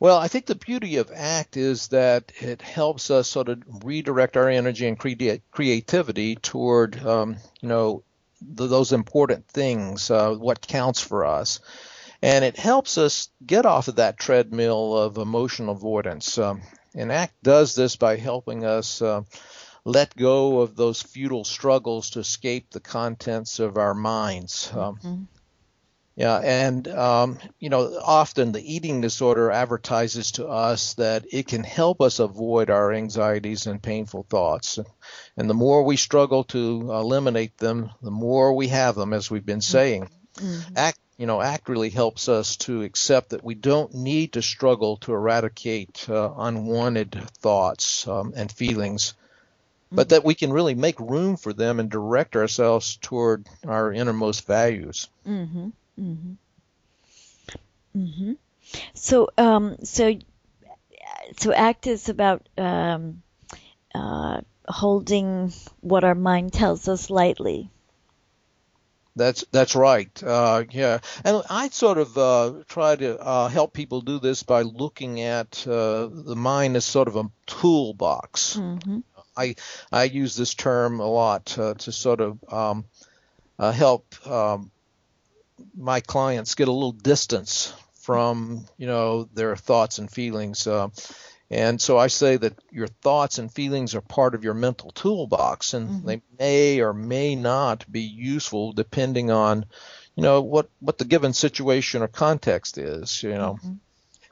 Well, 0.00 0.16
I 0.16 0.28
think 0.28 0.46
the 0.46 0.54
beauty 0.54 0.96
of 0.96 1.12
ACT 1.12 1.58
is 1.58 1.88
that 1.88 2.32
it 2.40 2.62
helps 2.62 3.10
us 3.10 3.28
sort 3.28 3.50
of 3.50 3.62
redirect 3.84 4.38
our 4.38 4.48
energy 4.48 4.88
and 4.88 4.98
crea- 4.98 5.42
creativity 5.50 6.36
toward, 6.36 7.04
um, 7.06 7.36
you 7.60 7.68
know, 7.68 8.02
th- 8.56 8.70
those 8.70 8.92
important 8.92 9.46
things, 9.48 10.10
uh, 10.10 10.34
what 10.34 10.66
counts 10.66 11.00
for 11.00 11.26
us. 11.26 11.60
And 12.22 12.46
it 12.46 12.58
helps 12.58 12.96
us 12.96 13.28
get 13.44 13.66
off 13.66 13.88
of 13.88 13.96
that 13.96 14.18
treadmill 14.18 14.96
of 14.96 15.18
emotional 15.18 15.74
avoidance. 15.74 16.38
Um, 16.38 16.62
and 16.94 17.12
ACT 17.12 17.34
does 17.42 17.74
this 17.74 17.96
by 17.96 18.16
helping 18.16 18.64
us 18.64 19.02
uh, 19.02 19.22
let 19.84 20.16
go 20.16 20.60
of 20.60 20.76
those 20.76 21.02
futile 21.02 21.44
struggles 21.44 22.10
to 22.10 22.20
escape 22.20 22.70
the 22.70 22.80
contents 22.80 23.58
of 23.60 23.76
our 23.76 23.94
minds. 23.94 24.70
Um, 24.74 24.98
Mhm. 25.04 25.26
Yeah, 26.20 26.36
and 26.36 26.86
um, 26.88 27.38
you 27.58 27.70
know, 27.70 27.98
often 28.04 28.52
the 28.52 28.74
eating 28.74 29.00
disorder 29.00 29.50
advertises 29.50 30.32
to 30.32 30.46
us 30.46 30.92
that 30.94 31.24
it 31.32 31.46
can 31.46 31.64
help 31.64 32.02
us 32.02 32.18
avoid 32.18 32.68
our 32.68 32.92
anxieties 32.92 33.66
and 33.66 33.82
painful 33.82 34.26
thoughts. 34.28 34.78
And 35.38 35.48
the 35.48 35.54
more 35.54 35.82
we 35.82 35.96
struggle 35.96 36.44
to 36.44 36.92
eliminate 36.92 37.56
them, 37.56 37.88
the 38.02 38.10
more 38.10 38.52
we 38.52 38.68
have 38.68 38.96
them, 38.96 39.14
as 39.14 39.30
we've 39.30 39.46
been 39.46 39.62
saying. 39.62 40.10
Mhm. 40.36 40.76
Act, 40.76 40.98
you 41.16 41.24
know, 41.24 41.40
act 41.40 41.70
really 41.70 41.88
helps 41.88 42.28
us 42.28 42.58
to 42.68 42.82
accept 42.82 43.30
that 43.30 43.42
we 43.42 43.54
don't 43.54 43.94
need 43.94 44.34
to 44.34 44.42
struggle 44.42 44.98
to 44.98 45.14
eradicate 45.14 46.06
uh, 46.10 46.34
unwanted 46.36 47.18
thoughts 47.38 48.06
um, 48.06 48.34
and 48.36 48.52
feelings, 48.52 49.14
but 49.90 50.10
that 50.10 50.24
we 50.24 50.34
can 50.34 50.52
really 50.52 50.74
make 50.74 51.00
room 51.00 51.38
for 51.38 51.54
them 51.54 51.80
and 51.80 51.90
direct 51.90 52.36
ourselves 52.36 52.98
toward 53.00 53.46
our 53.66 53.90
innermost 53.90 54.46
values. 54.46 55.08
Mhm. 55.26 55.72
Mhm. 55.96 56.38
Mhm. 57.94 58.36
So, 58.94 59.28
um, 59.38 59.76
so, 59.84 60.14
so 61.38 61.52
ACT 61.52 61.86
is 61.86 62.08
about 62.08 62.48
um, 62.58 63.22
uh, 63.94 64.40
holding 64.68 65.52
what 65.80 66.04
our 66.04 66.14
mind 66.14 66.52
tells 66.52 66.88
us 66.88 67.10
lightly. 67.10 67.70
That's 69.16 69.44
that's 69.52 69.74
right. 69.74 70.10
Uh, 70.22 70.64
yeah, 70.70 70.98
and 71.24 71.42
I 71.50 71.68
sort 71.68 71.98
of 71.98 72.16
uh, 72.16 72.52
try 72.68 72.96
to 72.96 73.18
uh, 73.18 73.48
help 73.48 73.72
people 73.72 74.00
do 74.00 74.18
this 74.18 74.42
by 74.42 74.62
looking 74.62 75.20
at 75.20 75.66
uh, 75.66 76.08
the 76.10 76.36
mind 76.36 76.76
as 76.76 76.84
sort 76.84 77.08
of 77.08 77.16
a 77.16 77.30
toolbox. 77.46 78.60
Mhm. 78.60 79.02
I 79.36 79.56
I 79.92 80.04
use 80.04 80.36
this 80.36 80.54
term 80.54 81.00
a 81.00 81.06
lot 81.06 81.58
uh, 81.58 81.74
to 81.74 81.92
sort 81.92 82.20
of 82.20 82.38
um, 82.52 82.84
uh, 83.58 83.72
help 83.72 84.06
um, 84.26 84.70
my 85.76 86.00
clients 86.00 86.54
get 86.54 86.68
a 86.68 86.72
little 86.72 86.92
distance 86.92 87.72
from 88.00 88.64
you 88.78 88.86
know 88.86 89.24
their 89.34 89.56
thoughts 89.56 89.98
and 89.98 90.10
feelings. 90.10 90.66
Uh, 90.66 90.88
and 91.50 91.80
so 91.80 91.98
I 91.98 92.06
say 92.06 92.36
that 92.36 92.54
your 92.70 92.86
thoughts 92.86 93.38
and 93.38 93.52
feelings 93.52 93.94
are 93.96 94.00
part 94.00 94.34
of 94.36 94.44
your 94.44 94.54
mental 94.54 94.92
toolbox, 94.92 95.74
and 95.74 95.90
Mhm. 95.90 96.04
they 96.06 96.22
may 96.38 96.80
or 96.80 96.92
may 96.92 97.34
not 97.34 97.90
be 97.90 98.02
useful 98.02 98.72
depending 98.72 99.30
on, 99.32 99.64
you 100.14 100.22
know, 100.22 100.40
what 100.42 100.68
what 100.78 100.98
the 100.98 101.04
given 101.04 101.32
situation 101.32 102.02
or 102.02 102.08
context 102.08 102.78
is. 102.78 103.22
You 103.22 103.30
know, 103.34 103.58
Mhm. 103.62 103.78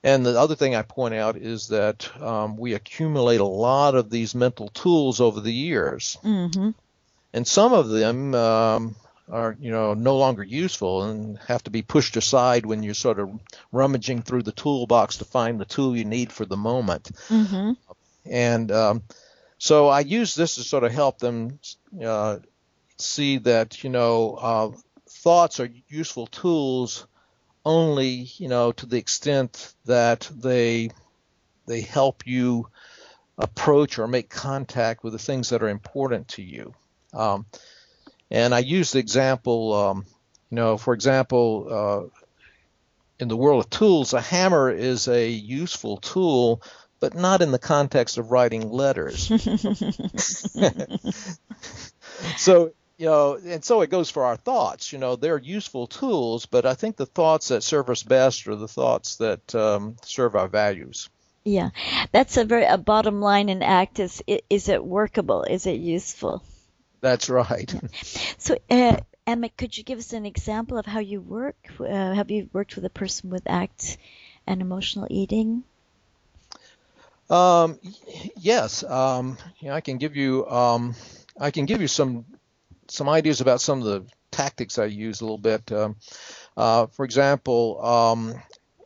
And 0.05 0.25
the 0.25 0.39
other 0.39 0.55
thing 0.55 0.77
I 0.77 0.83
point 0.83 1.15
out 1.15 1.37
is 1.37 1.69
that 1.69 2.09
um, 2.23 2.57
we 2.57 2.75
accumulate 2.75 3.41
a 3.41 3.45
lot 3.45 3.97
of 3.97 4.11
these 4.11 4.33
mental 4.33 4.69
tools 4.69 5.21
over 5.21 5.41
the 5.41 5.53
years, 5.53 6.17
Mm-hmm. 6.23 6.71
and 7.35 7.47
some 7.47 7.73
of 7.73 7.89
them 7.89 8.33
um, 8.35 8.97
are, 9.31 9.57
you 9.61 9.71
know, 9.71 9.95
no 9.95 10.17
longer 10.17 10.43
useful 10.43 11.05
and 11.05 11.39
have 11.49 11.63
to 11.65 11.71
be 11.71 11.83
pushed 11.83 12.17
aside 12.17 12.67
when 12.67 12.83
you're 12.83 12.95
sort 12.95 13.19
of 13.19 13.31
rummaging 13.73 14.23
through 14.23 14.43
the 14.43 14.53
toolbox 14.53 15.19
to 15.19 15.25
find 15.25 15.61
the 15.61 15.65
tool 15.65 15.97
you 15.97 16.05
need 16.05 16.33
for 16.33 16.45
the 16.45 16.57
moment. 16.57 17.11
Mm-hmm. 17.29 17.73
And 18.31 18.73
um, 18.73 19.03
so 19.59 19.89
I 19.89 20.01
use 20.01 20.35
this 20.35 20.55
to 20.55 20.63
sort 20.63 20.85
of 20.85 20.93
help 20.93 21.19
them 21.19 21.59
uh, 22.03 22.39
see 22.97 23.39
that, 23.39 23.83
you 23.85 23.91
know, 23.91 24.35
uh, 24.35 24.71
thoughts 25.09 25.61
are 25.61 25.71
useful 25.89 26.27
tools 26.27 27.07
only, 27.65 28.29
you 28.39 28.49
know, 28.49 28.73
to 28.73 28.87
the 28.87 28.99
extent 28.99 29.75
that 29.85 30.31
they 30.35 30.91
they 31.67 31.83
help 31.83 32.27
you 32.27 32.69
approach 33.37 33.99
or 33.99 34.09
make 34.09 34.31
contact 34.31 35.05
with 35.05 35.13
the 35.13 35.19
things 35.19 35.51
that 35.51 35.63
are 35.63 35.69
important 35.69 36.29
to 36.29 36.43
you. 36.43 36.75
Um, 37.13 37.45
and 38.31 38.55
I 38.55 38.61
use 38.61 38.93
the 38.93 38.99
example, 38.99 39.75
um, 39.75 40.07
you 40.51 40.57
know, 40.57 40.77
for 40.77 40.95
example, 40.95 41.67
uh, 41.71 42.03
in 43.19 43.29
the 43.29 43.37
world 43.37 43.65
of 43.65 43.71
tools, 43.71 44.15
a 44.15 44.21
hammer 44.21 44.71
is 44.71 45.09
a 45.09 45.29
useful 45.29 45.97
tool, 45.97 46.63
but 47.01 47.15
not 47.15 47.43
in 47.43 47.51
the 47.51 47.59
context 47.59 48.19
of 48.19 48.31
writing 48.31 48.71
letters. 48.71 49.27
so 52.37 52.73
you 52.99 53.07
know, 53.07 53.39
and 53.45 53.65
so 53.65 53.81
it 53.83 53.91
goes 53.91 54.11
for 54.11 54.25
our 54.25 54.37
thoughts. 54.37 54.93
You 54.93 54.99
know, 54.99 55.15
they're 55.15 55.39
useful 55.39 55.87
tools, 55.87 56.47
but 56.47 56.67
I 56.67 56.75
think 56.75 56.97
the 56.97 57.07
thoughts 57.07 57.49
that 57.49 57.63
serve 57.63 57.89
us 57.91 58.03
best 58.03 58.49
are 58.49 58.57
the 58.57 58.67
thoughts 58.67 59.17
that 59.17 59.55
um, 59.55 59.97
serve 60.03 60.35
our 60.35 60.49
values. 60.49 61.09
Yeah, 61.45 61.71
that's 62.11 62.37
a 62.37 62.45
very 62.45 62.65
a 62.65 62.77
bottom 62.77 63.21
line 63.21 63.49
in 63.49 63.63
ACT 63.63 64.01
is 64.01 64.23
is 64.51 64.69
it 64.69 64.85
workable? 64.85 65.45
Is 65.45 65.67
it 65.67 65.79
useful? 65.79 66.43
That's 67.01 67.29
right. 67.29 67.73
So, 68.39 68.57
uh, 68.71 68.97
Emma, 69.27 69.49
could 69.51 69.77
you 69.77 69.85
give 69.85 69.99
us 69.99 70.13
an 70.13 70.25
example 70.25 70.79
of 70.79 70.87
how 70.87 71.01
you 71.01 71.21
work? 71.21 71.57
Uh, 71.79 72.15
have 72.15 72.31
you 72.31 72.49
worked 72.53 72.77
with 72.77 72.85
a 72.85 72.91
person 72.91 73.31
with 73.31 73.43
ACT 73.47 73.99
and 74.47 74.63
emotional 74.63 75.07
eating? 75.11 75.65
Um, 77.29 77.79
yes, 78.37 78.83
um, 78.85 79.37
you 79.61 79.69
know, 79.69 79.75
I 79.75 79.81
can 79.81 79.99
give 79.99 80.17
you 80.17 80.47
um, 80.47 80.95
I 81.39 81.51
can 81.51 81.67
give 81.67 81.81
you 81.83 81.89
some 81.89 82.25
some 82.89 83.09
ideas 83.09 83.41
about 83.41 83.61
some 83.61 83.81
of 83.81 83.85
the 83.85 84.07
tactics 84.31 84.79
I 84.79 84.87
use 84.87 85.21
a 85.21 85.25
little 85.25 85.39
bit. 85.39 85.71
Um, 85.73 85.97
uh, 86.57 86.87
for 86.87 87.05
example, 87.05 87.85
um, 87.85 88.35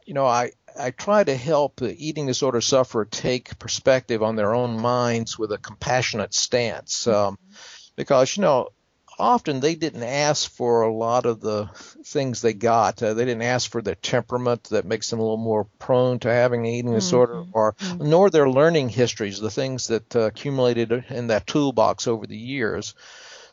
you 0.04 0.14
know, 0.14 0.26
I 0.26 0.52
I 0.78 0.90
try 0.90 1.22
to 1.22 1.36
help 1.36 1.76
the 1.76 1.94
eating 1.96 2.26
disorder 2.26 2.60
sufferer 2.60 3.04
take 3.04 3.58
perspective 3.58 4.22
on 4.22 4.36
their 4.36 4.54
own 4.54 4.80
minds 4.80 5.38
with 5.38 5.52
a 5.52 5.58
compassionate 5.58 6.34
stance, 6.34 7.06
um, 7.06 7.38
because 7.96 8.36
you 8.36 8.42
know 8.42 8.68
often 9.18 9.60
they 9.60 9.74
didn't 9.74 10.02
ask 10.02 10.50
for 10.50 10.82
a 10.82 10.92
lot 10.92 11.26
of 11.26 11.40
the 11.40 11.68
things 12.04 12.40
they 12.40 12.52
got. 12.54 13.02
Uh, 13.02 13.14
they 13.14 13.24
didn't 13.24 13.42
ask 13.42 13.70
for 13.70 13.82
their 13.82 13.94
temperament 13.94 14.64
that 14.64 14.84
makes 14.86 15.10
them 15.10 15.18
a 15.18 15.22
little 15.22 15.36
more 15.36 15.64
prone 15.78 16.18
to 16.20 16.28
having 16.32 16.60
an 16.60 16.66
eating 16.66 16.94
disorder, 16.94 17.44
or 17.52 17.74
nor 17.98 18.30
their 18.30 18.48
learning 18.48 18.88
histories, 18.88 19.38
the 19.38 19.50
things 19.50 19.88
that 19.88 20.16
uh, 20.16 20.20
accumulated 20.20 21.04
in 21.10 21.28
that 21.28 21.46
toolbox 21.46 22.06
over 22.08 22.26
the 22.26 22.36
years. 22.36 22.94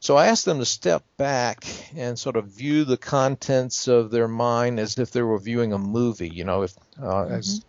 So 0.01 0.15
I 0.15 0.27
asked 0.27 0.45
them 0.45 0.59
to 0.59 0.65
step 0.65 1.03
back 1.17 1.65
and 1.95 2.17
sort 2.17 2.37
of 2.37 2.45
view 2.47 2.85
the 2.85 2.95
contents 2.97 3.89
of 3.89 4.11
their 4.11 4.29
mind 4.29 4.79
as 4.79 4.97
if 4.97 5.11
they 5.11 5.21
were 5.21 5.37
viewing 5.37 5.73
a 5.73 5.77
movie. 5.77 6.29
You 6.29 6.45
know, 6.45 6.61
if 6.61 6.73
uh, 7.01 7.25
as 7.25 7.65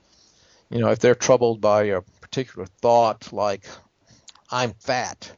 you 0.71 0.79
know, 0.79 0.91
if 0.91 1.01
they're 1.01 1.17
troubled 1.17 1.61
by 1.61 1.85
a 1.85 2.03
particular 2.21 2.67
thought 2.81 3.33
like 3.33 3.65
"I'm 4.49 4.75
fat," 4.75 5.33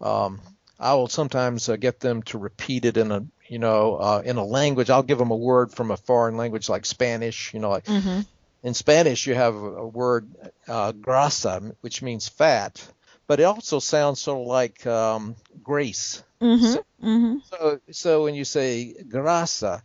um, 0.00 0.40
I 0.84 0.94
will 0.94 1.08
sometimes 1.08 1.68
uh, 1.68 1.76
get 1.76 2.00
them 2.00 2.22
to 2.24 2.38
repeat 2.38 2.84
it 2.84 2.98
in 2.98 3.10
a 3.10 3.26
you 3.48 3.58
know 3.58 3.96
uh, 3.96 4.22
in 4.24 4.36
a 4.36 4.44
language. 4.44 4.90
I'll 4.90 5.02
give 5.02 5.18
them 5.18 5.30
a 5.30 5.36
word 5.36 5.72
from 5.72 5.90
a 5.90 5.96
foreign 5.96 6.36
language 6.36 6.68
like 6.68 6.84
Spanish. 6.86 7.54
You 7.54 7.60
know, 7.60 7.70
like 7.70 7.86
Mm-hmm. 7.86 8.20
in 8.62 8.74
Spanish 8.74 9.26
you 9.26 9.34
have 9.34 9.54
a 9.54 9.86
word 9.86 10.28
uh, 10.68 10.92
grasa, 10.92 11.74
which 11.80 12.02
means 12.02 12.28
fat, 12.28 12.86
but 13.26 13.40
it 13.40 13.44
also 13.44 13.78
sounds 13.80 14.20
sort 14.20 14.42
of 14.42 14.46
like 14.46 14.86
um, 14.86 15.36
grace. 15.62 16.22
Mm-hmm. 16.42 17.08
Mm-hmm. 17.08 17.38
So, 17.50 17.80
so 17.90 18.24
when 18.24 18.34
you 18.34 18.44
say 18.44 18.94
grasa, 19.08 19.82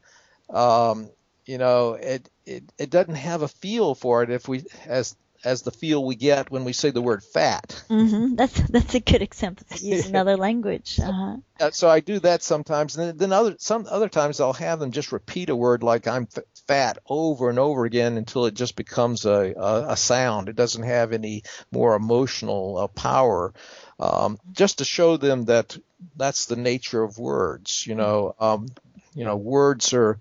um, 0.50 1.10
you 1.46 1.58
know, 1.58 1.94
it, 1.94 2.30
it 2.46 2.64
it 2.78 2.90
doesn't 2.90 3.16
have 3.16 3.42
a 3.42 3.48
feel 3.48 3.96
for 3.96 4.24
it 4.24 4.30
if 4.32 4.48
we 4.50 4.64
as 4.86 5.16
as 5.44 5.62
the 5.62 5.72
feel 5.72 6.04
we 6.04 6.16
get 6.16 6.52
when 6.52 6.66
we 6.66 6.74
say 6.74 6.90
the 6.90 7.02
word 7.02 7.24
fat. 7.24 7.84
Mm-hmm. 7.90 8.36
That's 8.36 8.60
that's 8.70 8.96
a 8.96 9.00
good 9.00 9.22
example 9.22 9.66
to 9.70 9.86
use 9.86 10.06
another 10.10 10.38
language. 10.38 11.00
Uh-huh. 11.02 11.38
Uh, 11.60 11.72
so 11.72 11.90
I 11.90 12.00
do 12.00 12.20
that 12.20 12.44
sometimes, 12.44 12.98
and 12.98 13.18
then, 13.18 13.32
other 13.32 13.56
some 13.60 13.86
other 13.90 14.10
times 14.10 14.40
I'll 14.40 14.54
have 14.54 14.80
them 14.80 14.92
just 14.92 15.12
repeat 15.12 15.50
a 15.50 15.56
word 15.56 15.84
like 15.84 16.08
"I'm 16.08 16.28
f- 16.36 16.44
fat" 16.68 16.98
over 17.08 17.50
and 17.50 17.60
over 17.60 17.86
again 17.86 18.18
until 18.18 18.46
it 18.46 18.54
just 18.54 18.76
becomes 18.76 19.26
a 19.26 19.54
a, 19.56 19.92
a 19.92 19.98
sound. 19.98 20.50
It 20.50 20.56
doesn't 20.56 20.84
have 20.84 21.14
any 21.14 21.44
more 21.72 21.96
emotional 21.96 22.78
uh, 22.78 22.88
power, 22.88 23.54
um, 24.00 24.40
just 24.52 24.80
to 24.80 24.86
show 24.86 25.18
them 25.18 25.46
that 25.46 25.78
that's 26.16 26.46
the 26.46 26.56
nature 26.56 27.04
of 27.04 27.18
words. 27.18 27.86
You 27.88 27.96
know, 27.96 28.36
um, 28.40 28.68
you 29.16 29.26
know, 29.26 29.38
words 29.38 29.94
are, 29.94 30.20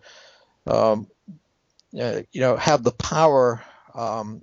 um, 0.66 1.08
uh, 2.00 2.22
you 2.32 2.40
know, 2.40 2.56
have 2.56 2.82
the 2.82 2.92
power 2.92 3.62
um, 3.94 4.42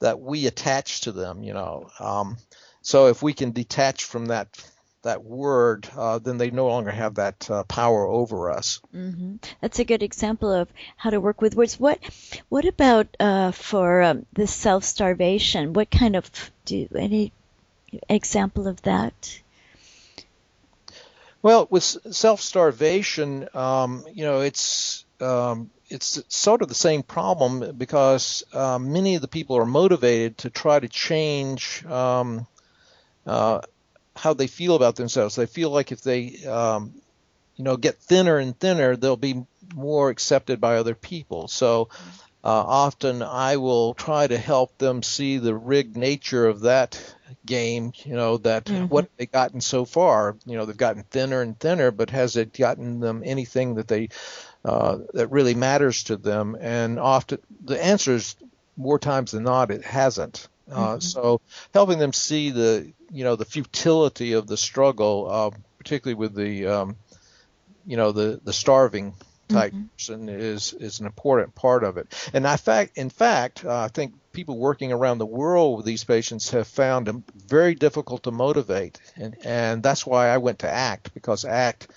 that 0.00 0.20
we 0.20 0.46
attach 0.46 1.02
to 1.02 1.12
them. 1.12 1.42
You 1.42 1.54
know, 1.54 1.90
um, 2.00 2.36
so 2.82 3.06
if 3.06 3.22
we 3.22 3.32
can 3.32 3.52
detach 3.52 4.04
from 4.04 4.26
that 4.26 4.48
that 5.02 5.22
word, 5.22 5.88
uh, 5.96 6.18
then 6.18 6.38
they 6.38 6.50
no 6.50 6.66
longer 6.66 6.90
have 6.90 7.14
that 7.16 7.48
uh, 7.50 7.62
power 7.64 8.06
over 8.06 8.50
us. 8.50 8.80
hmm 8.90 9.36
That's 9.60 9.78
a 9.78 9.84
good 9.84 10.02
example 10.02 10.50
of 10.50 10.68
how 10.96 11.10
to 11.10 11.20
work 11.20 11.40
with 11.40 11.54
words. 11.54 11.78
What 11.78 11.98
what 12.48 12.64
about 12.64 13.06
uh, 13.20 13.52
for 13.52 14.02
um, 14.02 14.26
the 14.32 14.46
self 14.46 14.82
starvation? 14.84 15.72
What 15.72 15.90
kind 15.90 16.16
of 16.16 16.30
do 16.64 16.88
any 16.94 17.32
example 18.08 18.66
of 18.66 18.82
that? 18.82 19.40
Well, 21.42 21.68
with 21.70 21.84
self 21.84 22.40
starvation, 22.40 23.48
um, 23.54 24.04
you 24.12 24.24
know, 24.24 24.40
it's 24.40 25.04
um, 25.20 25.70
it's 25.88 26.22
sort 26.28 26.62
of 26.62 26.68
the 26.68 26.74
same 26.74 27.02
problem 27.02 27.76
because 27.76 28.42
um, 28.52 28.92
many 28.92 29.16
of 29.16 29.22
the 29.22 29.28
people 29.28 29.56
are 29.56 29.66
motivated 29.66 30.38
to 30.38 30.50
try 30.50 30.80
to 30.80 30.88
change 30.88 31.84
um, 31.86 32.46
uh, 33.26 33.60
how 34.16 34.34
they 34.34 34.46
feel 34.46 34.76
about 34.76 34.96
themselves. 34.96 35.36
They 35.36 35.46
feel 35.46 35.70
like 35.70 35.92
if 35.92 36.02
they, 36.02 36.44
um, 36.46 36.92
you 37.56 37.64
know, 37.64 37.76
get 37.76 37.98
thinner 37.98 38.38
and 38.38 38.58
thinner, 38.58 38.96
they'll 38.96 39.16
be 39.16 39.44
more 39.74 40.10
accepted 40.10 40.60
by 40.60 40.76
other 40.76 40.94
people. 40.94 41.48
So 41.48 41.88
uh, 42.42 42.48
often 42.66 43.22
I 43.22 43.56
will 43.56 43.94
try 43.94 44.26
to 44.26 44.38
help 44.38 44.76
them 44.78 45.02
see 45.02 45.38
the 45.38 45.54
rigged 45.54 45.96
nature 45.96 46.46
of 46.46 46.60
that 46.60 47.14
game. 47.46 47.92
You 48.04 48.14
know, 48.14 48.36
that 48.38 48.68
what 48.88 49.08
they've 49.16 49.30
gotten 49.30 49.60
so 49.60 49.84
far? 49.84 50.36
You 50.46 50.56
know, 50.56 50.66
they've 50.66 50.76
gotten 50.76 51.04
thinner 51.04 51.42
and 51.42 51.58
thinner, 51.58 51.90
but 51.90 52.10
has 52.10 52.36
it 52.36 52.56
gotten 52.56 53.00
them 53.00 53.22
anything 53.24 53.76
that 53.76 53.88
they 53.88 54.10
uh, 54.64 54.98
that 55.12 55.28
really 55.28 55.54
matters 55.54 56.04
to 56.04 56.16
them? 56.16 56.56
And 56.60 56.98
often 56.98 57.38
the 57.64 57.82
answer 57.82 58.14
is 58.14 58.36
more 58.76 58.98
times 58.98 59.32
than 59.32 59.44
not, 59.44 59.70
it 59.70 59.84
hasn't. 59.84 60.48
Uh, 60.70 60.98
So 60.98 61.40
helping 61.72 61.98
them 61.98 62.12
see 62.12 62.50
the 62.50 62.92
you 63.10 63.24
know 63.24 63.36
the 63.36 63.44
futility 63.44 64.32
of 64.32 64.46
the 64.46 64.56
struggle, 64.56 65.28
uh, 65.30 65.50
particularly 65.78 66.14
with 66.14 66.34
the 66.34 66.66
um, 66.66 66.96
you 67.86 67.96
know 67.96 68.12
the 68.12 68.40
the 68.42 68.52
starving 68.52 69.14
type 69.48 69.74
person 69.96 70.28
is 70.30 70.72
is 70.72 71.00
an 71.00 71.06
important 71.06 71.54
part 71.54 71.84
of 71.84 71.98
it. 71.98 72.30
And 72.32 72.46
I 72.46 72.56
fact 72.56 72.96
in 72.96 73.10
fact 73.10 73.64
uh, 73.64 73.80
I 73.80 73.88
think 73.88 74.14
people 74.32 74.56
working 74.56 74.90
around 74.92 75.18
the 75.18 75.26
world 75.26 75.76
with 75.76 75.86
these 75.86 76.02
patients 76.04 76.50
have 76.50 76.66
found 76.66 77.06
them 77.06 77.24
very 77.46 77.74
difficult 77.74 78.22
to 78.22 78.30
motivate, 78.30 78.98
and 79.16 79.36
and 79.44 79.82
that's 79.82 80.06
why 80.06 80.28
I 80.28 80.38
went 80.38 80.60
to 80.60 80.70
ACT 80.70 81.12
because 81.12 81.44
ACT 81.44 81.88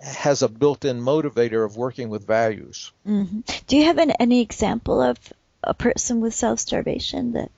has 0.00 0.42
a 0.42 0.48
built-in 0.48 1.00
motivator 1.00 1.64
of 1.64 1.76
working 1.76 2.08
with 2.08 2.26
values. 2.26 2.92
hmm 3.04 3.40
Do 3.66 3.76
you 3.76 3.84
have 3.84 3.98
an, 3.98 4.10
any 4.12 4.40
example 4.40 5.00
of 5.02 5.18
a 5.64 5.74
person 5.74 6.20
with 6.20 6.34
self 6.34 6.60
starvation 6.60 7.32
that 7.32 7.50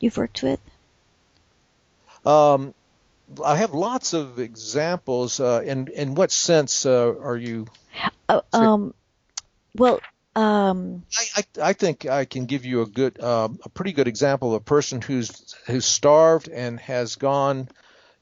you've 0.00 0.16
worked 0.16 0.42
with? 0.42 0.60
Um, 2.24 2.74
I 3.44 3.56
have 3.56 3.72
lots 3.72 4.12
of 4.12 4.38
examples. 4.38 5.40
Uh, 5.40 5.62
in 5.64 5.88
in 5.88 6.14
what 6.14 6.32
sense 6.32 6.84
uh, 6.86 7.14
are 7.20 7.36
you? 7.36 7.66
Oh, 8.28 8.42
um, 8.52 8.94
well, 9.76 10.00
um, 10.36 11.02
I, 11.18 11.24
I, 11.36 11.68
I 11.70 11.72
think 11.72 12.06
I 12.06 12.24
can 12.24 12.46
give 12.46 12.64
you 12.64 12.82
a 12.82 12.86
good, 12.86 13.20
um, 13.22 13.58
a 13.64 13.68
pretty 13.68 13.92
good 13.92 14.08
example 14.08 14.50
of 14.54 14.62
a 14.62 14.64
person 14.64 15.00
who's 15.00 15.54
who's 15.66 15.84
starved 15.84 16.48
and 16.48 16.78
has 16.80 17.16
gone, 17.16 17.68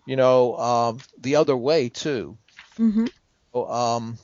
you 0.07 0.17
know, 0.17 0.57
um, 0.57 0.99
the 1.19 1.37
other 1.37 1.57
way 1.57 1.89
too. 1.89 2.37
mhm, 2.79 3.11
Um, 3.66 4.18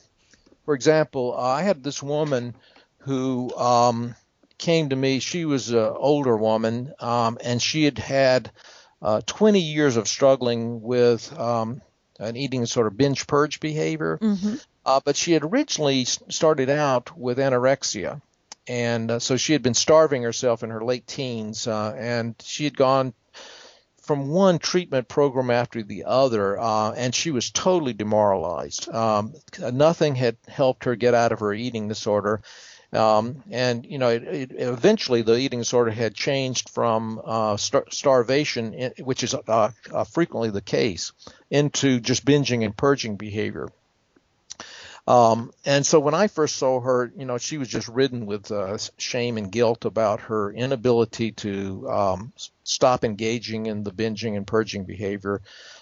for 0.65 0.73
example, 0.73 1.35
I 1.37 1.63
had 1.63 1.83
this 1.83 2.01
woman 2.01 2.55
who 2.99 3.55
um, 3.55 4.15
came 4.57 4.89
to 4.89 4.95
me. 4.95 5.19
She 5.19 5.45
was 5.45 5.71
an 5.71 5.93
older 5.95 6.35
woman, 6.35 6.93
um, 6.99 7.37
and 7.43 7.61
she 7.61 7.85
had 7.85 7.97
had 7.97 8.51
uh, 9.01 9.21
20 9.25 9.59
years 9.59 9.97
of 9.97 10.07
struggling 10.07 10.81
with 10.81 11.37
um, 11.37 11.81
an 12.19 12.35
eating 12.35 12.65
sort 12.65 12.87
of 12.87 12.97
binge 12.97 13.27
purge 13.27 13.59
behavior. 13.59 14.17
Mm-hmm. 14.21 14.55
Uh, 14.85 14.99
but 15.03 15.15
she 15.15 15.31
had 15.31 15.43
originally 15.43 16.05
started 16.05 16.69
out 16.69 17.17
with 17.17 17.37
anorexia. 17.39 18.21
And 18.67 19.11
uh, 19.11 19.19
so 19.19 19.37
she 19.37 19.53
had 19.53 19.61
been 19.61 19.73
starving 19.73 20.23
herself 20.23 20.63
in 20.63 20.71
her 20.71 20.83
late 20.83 21.05
teens, 21.05 21.67
uh, 21.67 21.95
and 21.97 22.35
she 22.43 22.63
had 22.63 22.75
gone 22.75 23.13
from 24.05 24.29
one 24.29 24.59
treatment 24.59 25.07
program 25.07 25.49
after 25.49 25.81
the 25.83 26.05
other, 26.05 26.59
uh, 26.59 26.91
and 26.91 27.13
she 27.13 27.31
was 27.31 27.49
totally 27.51 27.93
demoralized. 27.93 28.87
Um, 28.89 29.33
nothing 29.59 30.15
had 30.15 30.37
helped 30.47 30.83
her 30.85 30.95
get 30.95 31.13
out 31.13 31.31
of 31.31 31.39
her 31.39 31.53
eating 31.53 31.87
disorder. 31.87 32.41
Um, 32.93 33.43
and 33.51 33.85
you 33.85 33.97
know, 33.97 34.09
it, 34.09 34.23
it, 34.23 34.51
eventually 34.53 35.21
the 35.21 35.37
eating 35.37 35.59
disorder 35.59 35.91
had 35.91 36.13
changed 36.13 36.69
from 36.69 37.19
uh, 37.23 37.57
star- 37.57 37.87
starvation, 37.89 38.91
which 38.99 39.23
is 39.23 39.33
uh, 39.33 39.71
uh, 39.91 40.03
frequently 40.05 40.49
the 40.51 40.61
case, 40.61 41.11
into 41.49 41.99
just 41.99 42.25
binging 42.25 42.63
and 42.63 42.77
purging 42.77 43.17
behavior. 43.17 43.69
Um, 45.07 45.51
and 45.65 45.85
so 45.85 45.99
when 45.99 46.15
I 46.15 46.27
first 46.27 46.55
saw 46.55 46.79
her, 46.79 47.11
you 47.15 47.25
know, 47.25 47.37
she 47.37 47.57
was 47.57 47.67
just 47.67 47.87
ridden 47.87 48.25
with 48.25 48.51
uh, 48.51 48.77
shame 48.97 49.37
and 49.37 49.51
guilt 49.51 49.85
about 49.85 50.21
her 50.21 50.51
inability 50.51 51.31
to 51.33 51.89
um, 51.89 52.33
stop 52.63 53.03
engaging 53.03 53.67
in 53.67 53.83
the 53.83 53.91
binging 53.91 54.35
and 54.35 54.47
purging 54.47 54.85
behavior. 54.85 55.41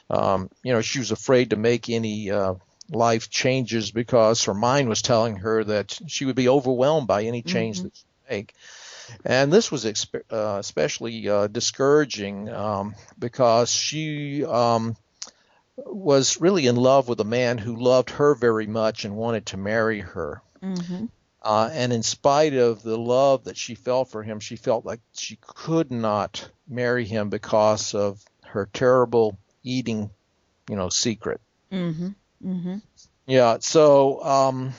Um, 0.09 0.49
you 0.61 0.73
know, 0.73 0.81
she 0.81 0.99
was 0.99 1.11
afraid 1.11 1.51
to 1.51 1.55
make 1.55 1.89
any 1.89 2.31
uh, 2.31 2.55
life 2.89 3.29
changes 3.29 3.91
because 3.91 4.43
her 4.43 4.53
mind 4.53 4.89
was 4.89 5.01
telling 5.01 5.37
her 5.37 5.63
that 5.63 5.97
she 6.07 6.25
would 6.25 6.35
be 6.35 6.49
overwhelmed 6.49 7.07
by 7.07 7.23
any 7.23 7.41
change 7.41 7.77
mm-hmm. 7.77 7.85
that 7.85 7.95
she 7.95 8.05
make. 8.29 8.53
And 9.23 9.51
this 9.51 9.71
was 9.71 9.85
exp- 9.85 10.31
uh, 10.31 10.57
especially 10.59 11.29
uh, 11.29 11.47
discouraging 11.47 12.49
um, 12.49 12.95
because 13.17 13.71
she 13.71 14.43
um, 14.45 14.97
was 15.77 16.39
really 16.39 16.67
in 16.67 16.75
love 16.75 17.07
with 17.07 17.19
a 17.19 17.25
man 17.25 17.57
who 17.57 17.75
loved 17.75 18.11
her 18.11 18.35
very 18.35 18.67
much 18.67 19.05
and 19.05 19.15
wanted 19.15 19.47
to 19.47 19.57
marry 19.57 19.99
her. 19.99 20.41
Mm-hmm. 20.61 21.05
Uh, 21.41 21.69
and 21.73 21.91
in 21.91 22.03
spite 22.03 22.53
of 22.53 22.83
the 22.83 22.97
love 22.97 23.45
that 23.45 23.57
she 23.57 23.75
felt 23.75 24.09
for 24.09 24.23
him, 24.23 24.39
she 24.39 24.55
felt 24.55 24.85
like 24.85 25.01
she 25.13 25.37
could 25.41 25.91
not 25.91 26.49
marry 26.67 27.05
him 27.05 27.29
because 27.29 27.93
of 27.93 28.23
her 28.43 28.69
terrible 28.71 29.37
eating, 29.63 30.09
you 30.69 30.75
know, 30.75 30.89
secret. 30.89 31.41
Mm-hmm. 31.71 32.09
Mm-hmm. 32.45 32.77
Yeah. 33.25 33.57
So, 33.59 34.23
um, 34.23 34.73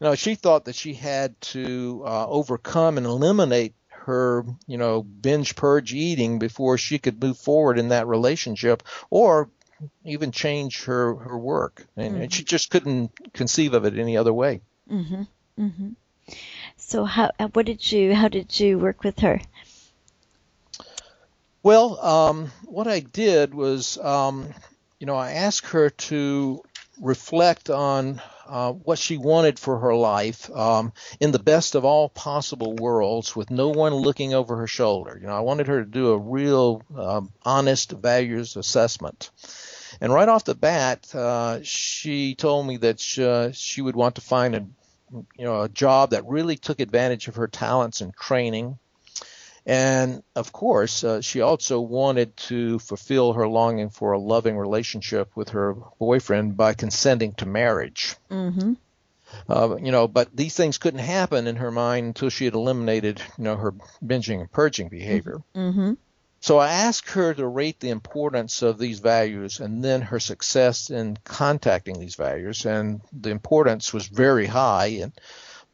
you 0.00 0.04
know, 0.04 0.14
she 0.14 0.34
thought 0.34 0.64
that 0.64 0.74
she 0.74 0.94
had 0.94 1.40
to 1.40 2.02
uh, 2.04 2.26
overcome 2.26 2.96
and 2.96 3.06
eliminate 3.06 3.74
her, 3.88 4.44
you 4.66 4.78
know, 4.78 5.02
binge 5.02 5.56
purge 5.56 5.92
eating 5.92 6.38
before 6.38 6.78
she 6.78 6.98
could 6.98 7.22
move 7.22 7.38
forward 7.38 7.78
in 7.78 7.88
that 7.88 8.06
relationship, 8.06 8.82
or 9.10 9.50
even 10.04 10.32
change 10.32 10.84
her 10.84 11.14
her 11.14 11.38
work, 11.38 11.86
and, 11.96 12.12
mm-hmm. 12.12 12.22
and 12.22 12.32
she 12.32 12.44
just 12.44 12.70
couldn't 12.70 13.10
conceive 13.32 13.74
of 13.74 13.84
it 13.84 13.98
any 13.98 14.16
other 14.16 14.32
way. 14.32 14.60
Mm-hmm. 14.90 15.22
Mm-hmm. 15.58 15.88
So 16.76 17.04
how 17.04 17.30
uh, 17.38 17.48
what 17.48 17.66
did 17.66 17.92
you 17.92 18.14
how 18.14 18.28
did 18.28 18.58
you 18.58 18.78
work 18.78 19.04
with 19.04 19.20
her? 19.20 19.40
Well, 21.62 21.98
um, 22.00 22.52
what 22.64 22.86
I 22.86 23.00
did 23.00 23.52
was, 23.52 23.98
um, 23.98 24.54
you 25.00 25.06
know, 25.06 25.16
I 25.16 25.32
asked 25.32 25.66
her 25.70 25.90
to 25.90 26.62
reflect 27.00 27.70
on 27.70 28.22
uh, 28.48 28.72
what 28.72 28.98
she 28.98 29.18
wanted 29.18 29.58
for 29.58 29.78
her 29.78 29.94
life 29.94 30.50
um, 30.50 30.92
in 31.20 31.32
the 31.32 31.38
best 31.38 31.74
of 31.74 31.84
all 31.84 32.08
possible 32.08 32.74
worlds 32.74 33.34
with 33.34 33.50
no 33.50 33.68
one 33.68 33.94
looking 33.94 34.34
over 34.34 34.56
her 34.56 34.66
shoulder. 34.66 35.18
You 35.20 35.26
know, 35.26 35.36
I 35.36 35.40
wanted 35.40 35.66
her 35.68 35.84
to 35.84 35.90
do 35.90 36.10
a 36.10 36.18
real 36.18 36.82
um, 36.96 37.32
honest 37.42 37.92
values 37.92 38.56
assessment. 38.56 39.30
And 40.00 40.12
right 40.12 40.28
off 40.28 40.44
the 40.44 40.54
bat, 40.54 41.14
uh, 41.14 41.60
she 41.62 42.34
told 42.34 42.66
me 42.66 42.76
that 42.78 43.00
she, 43.00 43.24
uh, 43.24 43.50
she 43.52 43.82
would 43.82 43.96
want 43.96 44.16
to 44.16 44.20
find 44.20 44.54
a 44.54 44.66
you 45.12 45.44
know 45.44 45.62
a 45.62 45.68
job 45.68 46.10
that 46.10 46.26
really 46.26 46.56
took 46.56 46.80
advantage 46.80 47.28
of 47.28 47.36
her 47.36 47.48
talents 47.48 48.00
and 48.00 48.14
training. 48.14 48.78
And 49.66 50.22
of 50.36 50.52
course, 50.52 51.02
uh, 51.02 51.20
she 51.20 51.40
also 51.40 51.80
wanted 51.80 52.36
to 52.36 52.78
fulfill 52.78 53.32
her 53.32 53.48
longing 53.48 53.90
for 53.90 54.12
a 54.12 54.18
loving 54.18 54.56
relationship 54.56 55.34
with 55.34 55.50
her 55.50 55.74
boyfriend 55.98 56.56
by 56.56 56.74
consenting 56.74 57.34
to 57.34 57.46
marriage. 57.46 58.14
Mm-hmm. 58.30 58.74
Uh, 59.48 59.76
you 59.82 59.90
know, 59.90 60.06
but 60.06 60.34
these 60.34 60.54
things 60.54 60.78
couldn't 60.78 61.00
happen 61.00 61.48
in 61.48 61.56
her 61.56 61.72
mind 61.72 62.06
until 62.06 62.30
she 62.30 62.44
had 62.44 62.54
eliminated, 62.54 63.20
you 63.36 63.44
know, 63.44 63.56
her 63.56 63.72
binging 64.04 64.40
and 64.40 64.52
purging 64.52 64.88
behavior. 64.88 65.42
Mm-hmm. 65.54 65.94
So 66.38 66.58
I 66.58 66.68
asked 66.68 67.10
her 67.10 67.34
to 67.34 67.44
rate 67.44 67.80
the 67.80 67.90
importance 67.90 68.62
of 68.62 68.78
these 68.78 69.00
values 69.00 69.58
and 69.58 69.82
then 69.82 70.00
her 70.02 70.20
success 70.20 70.90
in 70.90 71.18
contacting 71.24 71.98
these 71.98 72.14
values. 72.14 72.64
And 72.66 73.00
the 73.12 73.30
importance 73.30 73.92
was 73.92 74.06
very 74.06 74.46
high, 74.46 74.98
and, 75.02 75.12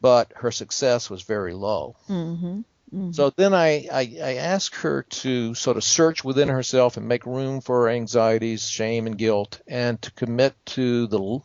but 0.01 0.33
her 0.37 0.51
success 0.51 1.11
was 1.11 1.23
very 1.23 1.53
low. 1.53 1.97
Mm-hmm. 2.09 2.63
Mm-hmm. 2.95 3.13
So 3.13 3.31
then 3.31 3.55
I, 3.55 3.89
I, 3.91 4.17
I 4.23 4.35
asked 4.35 4.77
her 4.77 5.03
to 5.03 5.55
sort 5.55 5.77
of 5.79 5.85
search 5.85 6.25
within 6.25 6.49
herself 6.49 6.97
and 6.97 7.09
make 7.09 7.25
room 7.25 7.61
for 7.61 7.83
her 7.83 7.89
anxieties, 7.89 8.69
shame, 8.69 9.07
and 9.07 9.17
guilt, 9.17 9.61
and 9.67 10.01
to 10.03 10.11
commit 10.13 10.55
to 10.67 11.07
the 11.07 11.41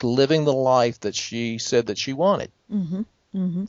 to 0.00 0.06
living 0.06 0.44
the 0.44 0.52
life 0.52 1.00
that 1.00 1.14
she 1.14 1.58
said 1.58 1.86
that 1.86 1.98
she 1.98 2.12
wanted. 2.12 2.50
Mm-hmm. 2.70 3.02
Mm-hmm. 3.34 3.64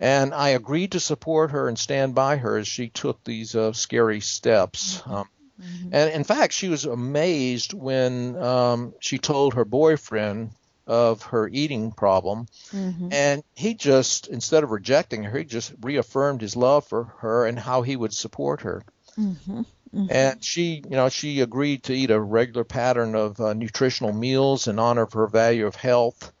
And 0.00 0.34
I 0.34 0.50
agreed 0.50 0.92
to 0.92 1.00
support 1.00 1.52
her 1.52 1.68
and 1.68 1.78
stand 1.78 2.14
by 2.14 2.36
her 2.36 2.58
as 2.58 2.68
she 2.68 2.88
took 2.88 3.22
these 3.24 3.54
uh, 3.54 3.72
scary 3.72 4.20
steps. 4.20 4.98
Mm-hmm. 4.98 5.12
Um, 5.12 5.28
mm-hmm. 5.60 5.88
and 5.92 6.12
in 6.12 6.24
fact, 6.24 6.52
she 6.52 6.68
was 6.68 6.84
amazed 6.84 7.72
when 7.72 8.36
um, 8.36 8.94
she 9.00 9.18
told 9.18 9.54
her 9.54 9.64
boyfriend 9.64 10.50
of 10.86 11.22
her 11.22 11.48
eating 11.48 11.92
problem. 11.92 12.46
Mm-hmm. 12.70 13.08
And 13.12 13.42
he 13.54 13.74
just, 13.74 14.28
instead 14.28 14.64
of 14.64 14.70
rejecting 14.70 15.24
her, 15.24 15.38
he 15.38 15.44
just 15.44 15.72
reaffirmed 15.80 16.40
his 16.40 16.56
love 16.56 16.86
for 16.86 17.04
her 17.18 17.46
and 17.46 17.58
how 17.58 17.82
he 17.82 17.96
would 17.96 18.12
support 18.12 18.62
her. 18.62 18.82
Mm-hmm. 19.18 19.62
Mm-hmm. 19.94 20.06
And 20.10 20.44
she, 20.44 20.82
you 20.84 20.96
know, 20.96 21.08
she 21.08 21.40
agreed 21.40 21.84
to 21.84 21.94
eat 21.94 22.10
a 22.10 22.20
regular 22.20 22.64
pattern 22.64 23.14
of 23.14 23.40
uh, 23.40 23.54
nutritional 23.54 24.12
meals 24.12 24.68
in 24.68 24.78
honor 24.78 25.02
of 25.02 25.12
her 25.14 25.26
value 25.26 25.66
of 25.66 25.74
health. 25.74 26.32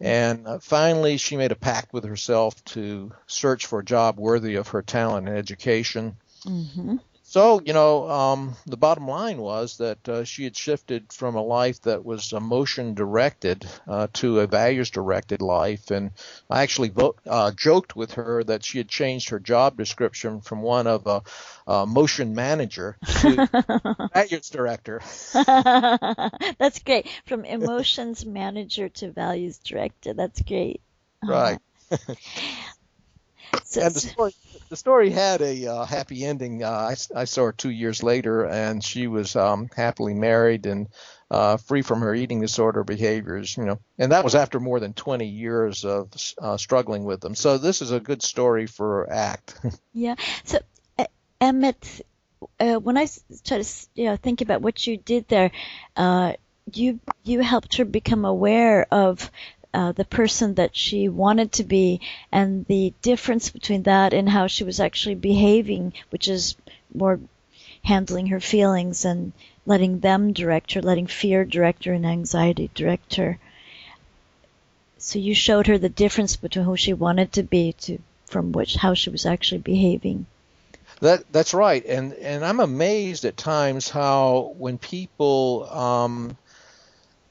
And 0.00 0.46
uh, 0.46 0.58
finally, 0.58 1.16
she 1.16 1.36
made 1.36 1.52
a 1.52 1.56
pact 1.56 1.92
with 1.92 2.04
herself 2.04 2.62
to 2.66 3.12
search 3.26 3.66
for 3.66 3.80
a 3.80 3.84
job 3.84 4.18
worthy 4.18 4.56
of 4.56 4.68
her 4.68 4.82
talent 4.82 5.28
and 5.28 5.36
education. 5.36 6.16
Mm-hmm. 6.44 6.96
So, 7.34 7.60
you 7.64 7.72
know, 7.72 8.08
um, 8.08 8.54
the 8.64 8.76
bottom 8.76 9.08
line 9.08 9.38
was 9.38 9.78
that 9.78 10.08
uh, 10.08 10.22
she 10.22 10.44
had 10.44 10.56
shifted 10.56 11.12
from 11.12 11.34
a 11.34 11.42
life 11.42 11.80
that 11.82 12.04
was 12.04 12.32
emotion 12.32 12.94
directed 12.94 13.68
uh, 13.88 14.06
to 14.12 14.38
a 14.38 14.46
values 14.46 14.88
directed 14.88 15.42
life. 15.42 15.90
And 15.90 16.12
I 16.48 16.62
actually 16.62 16.90
vo- 16.90 17.16
uh, 17.26 17.50
joked 17.50 17.96
with 17.96 18.12
her 18.12 18.44
that 18.44 18.64
she 18.64 18.78
had 18.78 18.88
changed 18.88 19.30
her 19.30 19.40
job 19.40 19.76
description 19.76 20.42
from 20.42 20.62
one 20.62 20.86
of 20.86 21.08
a, 21.08 21.22
a 21.66 21.84
motion 21.84 22.36
manager 22.36 22.98
to 23.04 23.48
values 24.14 24.48
director. 24.48 25.02
That's 25.34 26.78
great. 26.84 27.08
From 27.26 27.44
emotions 27.44 28.24
manager 28.24 28.88
to 28.90 29.10
values 29.10 29.58
director. 29.58 30.14
That's 30.14 30.40
great. 30.40 30.82
Right. 31.20 31.58
So, 33.64 33.80
and 33.80 33.94
the 33.94 34.00
story, 34.00 34.34
the 34.74 34.78
story 34.78 35.10
had 35.10 35.40
a 35.40 35.66
uh, 35.68 35.84
happy 35.84 36.24
ending. 36.24 36.64
Uh, 36.64 36.68
I, 36.68 37.20
I 37.20 37.24
saw 37.26 37.44
her 37.44 37.52
two 37.52 37.70
years 37.70 38.02
later, 38.02 38.44
and 38.44 38.82
she 38.82 39.06
was 39.06 39.36
um, 39.36 39.68
happily 39.76 40.14
married 40.14 40.66
and 40.66 40.88
uh, 41.30 41.58
free 41.58 41.82
from 41.82 42.00
her 42.00 42.12
eating 42.12 42.40
disorder 42.40 42.82
behaviors. 42.82 43.56
You 43.56 43.66
know, 43.66 43.78
and 43.98 44.10
that 44.10 44.24
was 44.24 44.34
after 44.34 44.58
more 44.58 44.80
than 44.80 44.92
20 44.92 45.26
years 45.26 45.84
of 45.84 46.10
uh, 46.40 46.56
struggling 46.56 47.04
with 47.04 47.20
them. 47.20 47.36
So 47.36 47.56
this 47.56 47.82
is 47.82 47.92
a 47.92 48.00
good 48.00 48.20
story 48.20 48.66
for 48.66 49.08
ACT. 49.08 49.54
yeah. 49.92 50.16
So 50.42 50.58
Emmett, 51.40 52.00
uh, 52.58 52.74
when 52.74 52.98
I 52.98 53.06
try 53.44 53.62
to 53.62 53.86
you 53.94 54.06
know 54.06 54.16
think 54.16 54.40
about 54.40 54.60
what 54.60 54.84
you 54.88 54.96
did 54.96 55.28
there, 55.28 55.52
uh, 55.94 56.32
you 56.72 56.98
you 57.22 57.42
helped 57.42 57.76
her 57.76 57.84
become 57.84 58.24
aware 58.24 58.88
of 58.90 59.30
uh, 59.74 59.92
the 59.92 60.04
person 60.04 60.54
that 60.54 60.76
she 60.76 61.08
wanted 61.08 61.52
to 61.52 61.64
be 61.64 62.00
and 62.30 62.64
the 62.66 62.94
difference 63.02 63.50
between 63.50 63.82
that 63.82 64.14
and 64.14 64.28
how 64.28 64.46
she 64.46 64.64
was 64.64 64.78
actually 64.78 65.16
behaving, 65.16 65.92
which 66.10 66.28
is 66.28 66.56
more 66.94 67.18
handling 67.82 68.28
her 68.28 68.40
feelings 68.40 69.04
and 69.04 69.32
letting 69.66 70.00
them 70.00 70.32
direct 70.32 70.72
her, 70.72 70.80
letting 70.80 71.08
fear 71.08 71.44
direct 71.44 71.84
her 71.84 71.92
and 71.92 72.06
anxiety 72.06 72.70
direct 72.74 73.16
her. 73.16 73.38
So 74.98 75.18
you 75.18 75.34
showed 75.34 75.66
her 75.66 75.76
the 75.76 75.88
difference 75.88 76.36
between 76.36 76.64
who 76.64 76.76
she 76.76 76.94
wanted 76.94 77.32
to 77.32 77.42
be 77.42 77.72
to 77.80 77.98
from 78.26 78.52
which 78.52 78.76
how 78.76 78.94
she 78.94 79.10
was 79.10 79.26
actually 79.26 79.60
behaving. 79.60 80.26
That 81.00 81.24
that's 81.32 81.52
right, 81.52 81.84
and 81.84 82.12
and 82.14 82.44
I'm 82.44 82.60
amazed 82.60 83.24
at 83.24 83.36
times 83.36 83.88
how 83.88 84.54
when 84.56 84.78
people 84.78 85.68
um, 85.70 86.36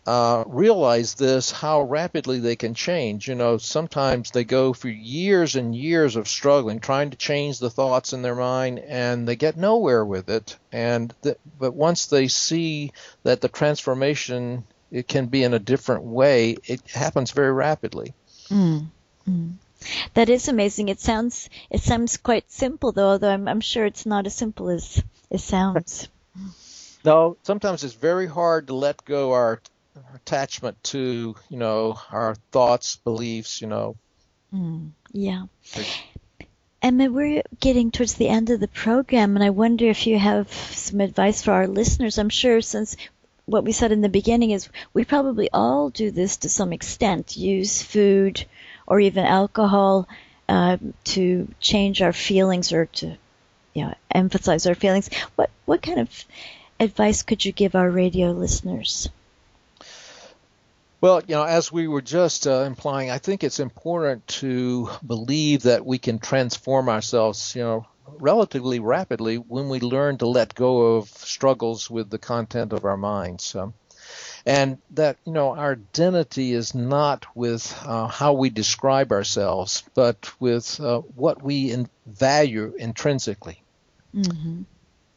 uh, 0.05 0.43
realize 0.47 1.13
this 1.15 1.51
how 1.51 1.81
rapidly 1.81 2.39
they 2.39 2.55
can 2.55 2.73
change. 2.73 3.27
You 3.27 3.35
know, 3.35 3.57
sometimes 3.57 4.31
they 4.31 4.43
go 4.43 4.73
for 4.73 4.89
years 4.89 5.55
and 5.55 5.73
years 5.75 6.15
of 6.15 6.27
struggling, 6.27 6.79
trying 6.79 7.11
to 7.11 7.17
change 7.17 7.59
the 7.59 7.69
thoughts 7.69 8.11
in 8.13 8.21
their 8.21 8.35
mind, 8.35 8.79
and 8.79 9.27
they 9.27 9.35
get 9.35 9.55
nowhere 9.55 10.03
with 10.03 10.29
it. 10.29 10.57
And 10.71 11.13
th- 11.23 11.37
but 11.57 11.73
once 11.73 12.07
they 12.07 12.27
see 12.27 12.91
that 13.23 13.41
the 13.41 13.47
transformation 13.47 14.65
it 14.91 15.07
can 15.07 15.25
be 15.25 15.43
in 15.43 15.53
a 15.53 15.59
different 15.59 16.03
way, 16.03 16.57
it 16.65 16.81
happens 16.91 17.31
very 17.31 17.51
rapidly. 17.51 18.13
Mm. 18.49 18.87
Mm. 19.27 19.53
That 20.13 20.29
is 20.29 20.47
amazing. 20.47 20.89
It 20.89 20.99
sounds 20.99 21.49
it 21.69 21.81
sounds 21.81 22.17
quite 22.17 22.51
simple 22.51 22.91
though, 22.91 23.09
although 23.09 23.33
I'm, 23.33 23.47
I'm 23.47 23.61
sure 23.61 23.85
it's 23.85 24.05
not 24.05 24.27
as 24.27 24.35
simple 24.35 24.69
as 24.69 25.01
it 25.29 25.39
sounds. 25.39 26.07
no, 27.05 27.37
sometimes 27.43 27.83
it's 27.83 27.93
very 27.93 28.27
hard 28.27 28.67
to 28.67 28.75
let 28.75 29.03
go 29.03 29.31
our 29.31 29.61
attachment 30.15 30.82
to 30.84 31.36
you 31.49 31.58
know 31.58 31.99
our 32.12 32.36
thoughts, 32.51 32.97
beliefs, 32.97 33.62
you 33.62 33.67
know. 33.67 33.95
Mm, 34.53 34.91
yeah. 35.12 35.43
Emma, 36.82 37.10
we're 37.10 37.43
getting 37.60 37.91
towards 37.91 38.15
the 38.15 38.27
end 38.27 38.49
of 38.49 38.60
the 38.60 38.67
program, 38.67 39.36
and 39.36 39.43
I 39.43 39.51
wonder 39.51 39.86
if 39.86 40.06
you 40.06 40.19
have 40.19 40.51
some 40.51 40.99
advice 40.99 41.41
for 41.41 41.51
our 41.51 41.67
listeners. 41.67 42.17
I'm 42.17 42.29
sure 42.29 42.62
since 42.62 42.97
what 43.45 43.63
we 43.63 43.71
said 43.71 43.91
in 43.91 44.01
the 44.01 44.10
beginning 44.10 44.51
is 44.51 44.69
we 44.93 45.06
probably 45.06 45.49
all 45.51 45.89
do 45.89 46.12
this 46.12 46.38
to 46.38 46.49
some 46.49 46.73
extent, 46.73 47.38
use 47.38 47.82
food 47.82 48.45
or 48.86 48.99
even 48.99 49.25
alcohol 49.25 50.08
uh, 50.49 50.77
to 51.06 51.47
change 51.60 52.01
our 52.01 52.13
feelings 52.13 52.73
or 52.73 52.86
to 52.88 53.17
you 53.73 53.86
know, 53.86 53.93
emphasize 54.13 54.67
our 54.67 54.75
feelings. 54.75 55.10
What 55.36 55.49
what 55.65 55.82
kind 55.82 55.99
of 55.99 56.25
advice 56.79 57.23
could 57.23 57.43
you 57.43 57.51
give 57.51 57.75
our 57.75 57.89
radio 57.89 58.32
listeners? 58.32 59.10
Well, 61.03 61.21
you 61.27 61.35
know, 61.35 61.43
as 61.43 61.69
we 61.69 61.89
were 61.89 62.01
just 62.01 62.47
uh, 62.47 62.61
implying, 62.61 63.11
I 63.11 63.17
think 63.17 63.43
it's 63.43 63.59
important 63.59 64.25
to 64.39 64.89
believe 65.05 65.63
that 65.63 65.85
we 65.85 65.97
can 65.97 66.17
transform 66.17 66.87
ourselves, 66.87 67.57
you 67.57 67.61
know, 67.61 67.85
relatively 68.07 68.79
rapidly 68.79 69.35
when 69.35 69.67
we 69.67 69.81
learn 69.81 70.19
to 70.19 70.27
let 70.27 70.55
go 70.55 70.95
of 70.95 71.09
struggles 71.09 71.89
with 71.89 72.09
the 72.09 72.19
content 72.19 72.71
of 72.71 72.85
our 72.85 72.95
minds. 72.95 73.53
Um, 73.53 73.73
and 74.45 74.77
that, 74.91 75.17
you 75.25 75.33
know, 75.33 75.53
our 75.53 75.73
identity 75.73 76.53
is 76.53 76.73
not 76.73 77.25
with 77.35 77.77
uh, 77.85 78.07
how 78.07 78.31
we 78.31 78.49
describe 78.49 79.11
ourselves, 79.11 79.83
but 79.95 80.31
with 80.39 80.79
uh, 80.79 80.99
what 80.99 81.43
we 81.43 81.69
in- 81.69 81.89
value 82.05 82.75
intrinsically. 82.79 83.61
Mm-hmm. 84.15 84.61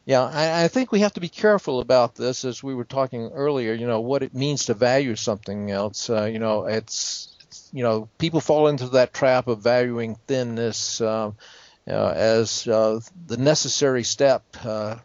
Yeah, 0.07 0.23
I, 0.23 0.63
I, 0.63 0.67
think 0.69 0.93
we 0.93 1.01
have 1.01 1.15
to 1.15 1.19
be 1.19 1.27
careful 1.27 1.81
about 1.81 2.15
this, 2.15 2.45
as 2.45 2.63
we 2.63 2.73
were 2.73 2.85
talking 2.85 3.29
earlier. 3.33 3.73
You 3.73 3.87
know 3.87 3.99
what 3.99 4.23
it 4.23 4.33
means 4.33 4.63
to 4.65 4.73
value 4.73 5.17
something 5.17 5.69
else. 5.69 6.09
Uh, 6.09 6.23
you 6.23 6.39
know, 6.39 6.63
it's, 6.65 7.35
it's, 7.41 7.69
you 7.73 7.83
know 7.83 8.07
people 8.17 8.39
fall 8.39 8.69
into 8.69 8.87
that 8.87 9.13
trap 9.13 9.49
of 9.49 9.59
valuing 9.59 10.15
thinness 10.25 11.01
uh, 11.01 11.31
uh, 11.89 12.13
as 12.15 12.65
uh, 12.69 13.01
the 13.25 13.35
necessary 13.35 14.03
step 14.03 14.45
uh, 14.63 14.95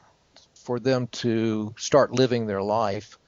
for 0.55 0.79
them 0.79 1.09
to 1.09 1.75
start 1.77 2.13
living 2.13 2.47
their 2.47 2.63
life. 2.63 3.19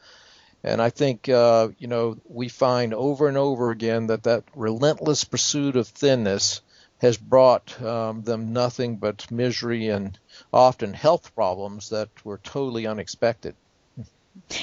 And 0.62 0.80
I 0.80 0.90
think 0.90 1.28
uh, 1.28 1.70
you 1.76 1.88
know 1.88 2.16
we 2.28 2.48
find 2.48 2.94
over 2.94 3.26
and 3.26 3.36
over 3.36 3.72
again 3.72 4.06
that 4.06 4.22
that 4.22 4.44
relentless 4.54 5.24
pursuit 5.24 5.74
of 5.74 5.88
thinness 5.88 6.60
has 7.04 7.18
brought 7.18 7.80
um, 7.82 8.22
them 8.22 8.54
nothing 8.54 8.96
but 8.96 9.30
misery 9.30 9.88
and 9.88 10.18
often 10.52 10.94
health 10.94 11.34
problems 11.34 11.90
that 11.90 12.08
were 12.24 12.38
totally 12.38 12.86
unexpected. 12.86 13.54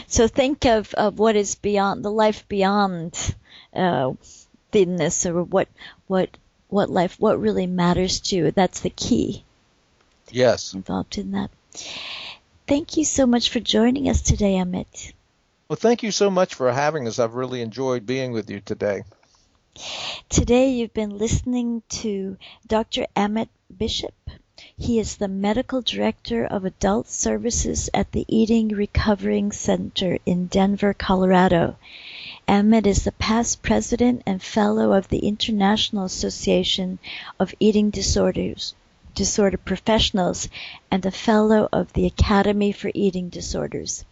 So 0.08 0.28
think 0.28 0.66
of, 0.66 0.94
of 0.96 1.20
what 1.20 1.36
is 1.36 1.54
beyond 1.54 2.04
the 2.04 2.12
life 2.12 2.48
beyond 2.50 3.36
uh, 3.74 4.14
thinness, 4.72 5.26
or 5.26 5.44
what 5.44 5.68
what 6.08 6.30
what 6.68 6.90
life 6.90 7.16
what 7.20 7.40
really 7.40 7.68
matters 7.68 8.20
to 8.22 8.36
you. 8.36 8.52
That's 8.52 8.82
the 8.82 8.90
key. 8.90 9.46
Yes, 10.32 10.74
involved 10.74 11.18
in 11.20 11.32
that. 11.32 11.52
Thank 12.68 12.98
you 12.98 13.06
so 13.06 13.28
much 13.28 13.50
for 13.50 13.60
joining 13.60 14.10
us 14.10 14.22
today, 14.22 14.56
Emmett. 14.56 15.14
Well, 15.70 15.78
thank 15.78 16.04
you 16.04 16.12
so 16.12 16.30
much 16.30 16.56
for 16.56 16.72
having 16.72 17.08
us. 17.08 17.20
I've 17.20 17.36
really 17.36 17.62
enjoyed 17.62 18.06
being 18.06 18.32
with 18.32 18.50
you 18.50 18.62
today. 18.62 19.04
Today 20.28 20.72
you've 20.72 20.94
been 20.94 21.18
listening 21.18 21.82
to 22.02 22.38
Dr. 22.68 23.08
Emmett 23.16 23.48
Bishop. 23.78 24.14
He 24.78 25.00
is 25.00 25.16
the 25.16 25.30
Medical 25.30 25.82
Director 25.82 26.46
of 26.46 26.66
Adult 26.66 27.08
Services 27.08 27.90
at 27.94 28.12
the 28.12 28.26
Eating 28.28 28.68
Recovery 28.68 29.50
Center 29.52 30.20
in 30.26 30.48
Denver, 30.48 30.94
Colorado. 30.94 31.78
Emmett 32.50 32.86
is 32.86 33.06
the 33.06 33.14
past 33.14 33.62
president 33.62 34.24
and 34.26 34.44
fellow 34.44 34.92
of 34.92 35.08
the 35.08 35.20
International 35.20 36.04
Association 36.04 37.00
of 37.40 37.56
Eating 37.62 37.92
Disorders 37.92 38.76
disorder 39.14 39.58
professionals 39.58 40.48
and 40.90 41.06
a 41.06 41.12
fellow 41.12 41.68
of 41.72 41.94
the 41.94 42.06
Academy 42.06 42.72
for 42.72 42.92
Eating 42.94 43.30
Disorders. 43.30 44.06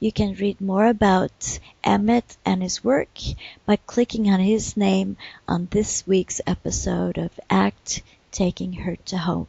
You 0.00 0.12
can 0.12 0.34
read 0.34 0.60
more 0.60 0.86
about 0.86 1.58
Emmett 1.82 2.36
and 2.44 2.62
his 2.62 2.84
work 2.84 3.18
by 3.66 3.76
clicking 3.76 4.28
on 4.28 4.40
his 4.40 4.76
name 4.76 5.16
on 5.48 5.68
this 5.70 6.06
week's 6.06 6.40
episode 6.46 7.18
of 7.18 7.30
ACT 7.48 8.02
Taking 8.30 8.72
Hurt 8.72 9.04
to 9.06 9.18
Hope. 9.18 9.48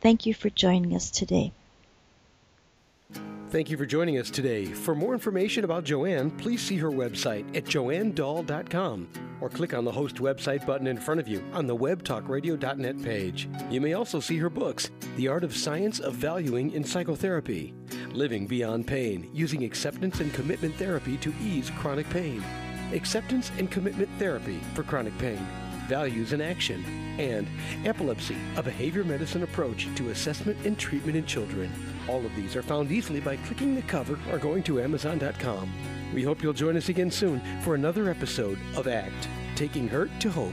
Thank 0.00 0.26
you 0.26 0.34
for 0.34 0.50
joining 0.50 0.94
us 0.94 1.10
today. 1.10 1.52
Thank 3.48 3.70
you 3.70 3.76
for 3.76 3.86
joining 3.86 4.18
us 4.18 4.28
today. 4.28 4.64
For 4.64 4.94
more 4.94 5.14
information 5.14 5.62
about 5.62 5.84
Joanne, 5.84 6.32
please 6.32 6.60
see 6.60 6.76
her 6.78 6.90
website 6.90 7.56
at 7.56 7.64
joannedahl.com 7.64 9.08
or 9.40 9.48
click 9.48 9.72
on 9.72 9.84
the 9.84 9.92
host 9.92 10.16
website 10.16 10.66
button 10.66 10.88
in 10.88 10.98
front 10.98 11.20
of 11.20 11.28
you 11.28 11.44
on 11.52 11.68
the 11.68 11.76
webtalkradio.net 11.76 13.02
page. 13.02 13.48
You 13.70 13.80
may 13.80 13.92
also 13.92 14.18
see 14.18 14.36
her 14.38 14.50
books, 14.50 14.90
The 15.14 15.28
Art 15.28 15.44
of 15.44 15.56
Science 15.56 16.00
of 16.00 16.14
Valuing 16.14 16.72
in 16.72 16.82
Psychotherapy, 16.82 17.72
Living 18.10 18.48
Beyond 18.48 18.88
Pain, 18.88 19.30
Using 19.32 19.62
Acceptance 19.62 20.18
and 20.18 20.34
Commitment 20.34 20.74
Therapy 20.74 21.16
to 21.18 21.32
Ease 21.40 21.70
Chronic 21.78 22.10
Pain, 22.10 22.42
Acceptance 22.92 23.52
and 23.58 23.70
Commitment 23.70 24.10
Therapy 24.18 24.58
for 24.74 24.82
Chronic 24.82 25.16
Pain, 25.18 25.46
Values 25.86 26.32
in 26.32 26.40
Action, 26.40 26.84
and 27.18 27.48
Epilepsy, 27.84 28.36
a 28.56 28.62
behavior 28.62 29.04
medicine 29.04 29.42
approach 29.42 29.88
to 29.96 30.10
assessment 30.10 30.58
and 30.64 30.78
treatment 30.78 31.16
in 31.16 31.24
children. 31.24 31.72
All 32.08 32.24
of 32.24 32.34
these 32.36 32.56
are 32.56 32.62
found 32.62 32.92
easily 32.92 33.20
by 33.20 33.36
clicking 33.36 33.74
the 33.74 33.82
cover 33.82 34.18
or 34.30 34.38
going 34.38 34.62
to 34.64 34.80
Amazon.com. 34.80 35.72
We 36.14 36.22
hope 36.22 36.42
you'll 36.42 36.52
join 36.52 36.76
us 36.76 36.88
again 36.88 37.10
soon 37.10 37.40
for 37.62 37.74
another 37.74 38.08
episode 38.08 38.58
of 38.76 38.86
ACT 38.86 39.28
Taking 39.54 39.88
Hurt 39.88 40.10
to 40.20 40.30
Hope. 40.30 40.52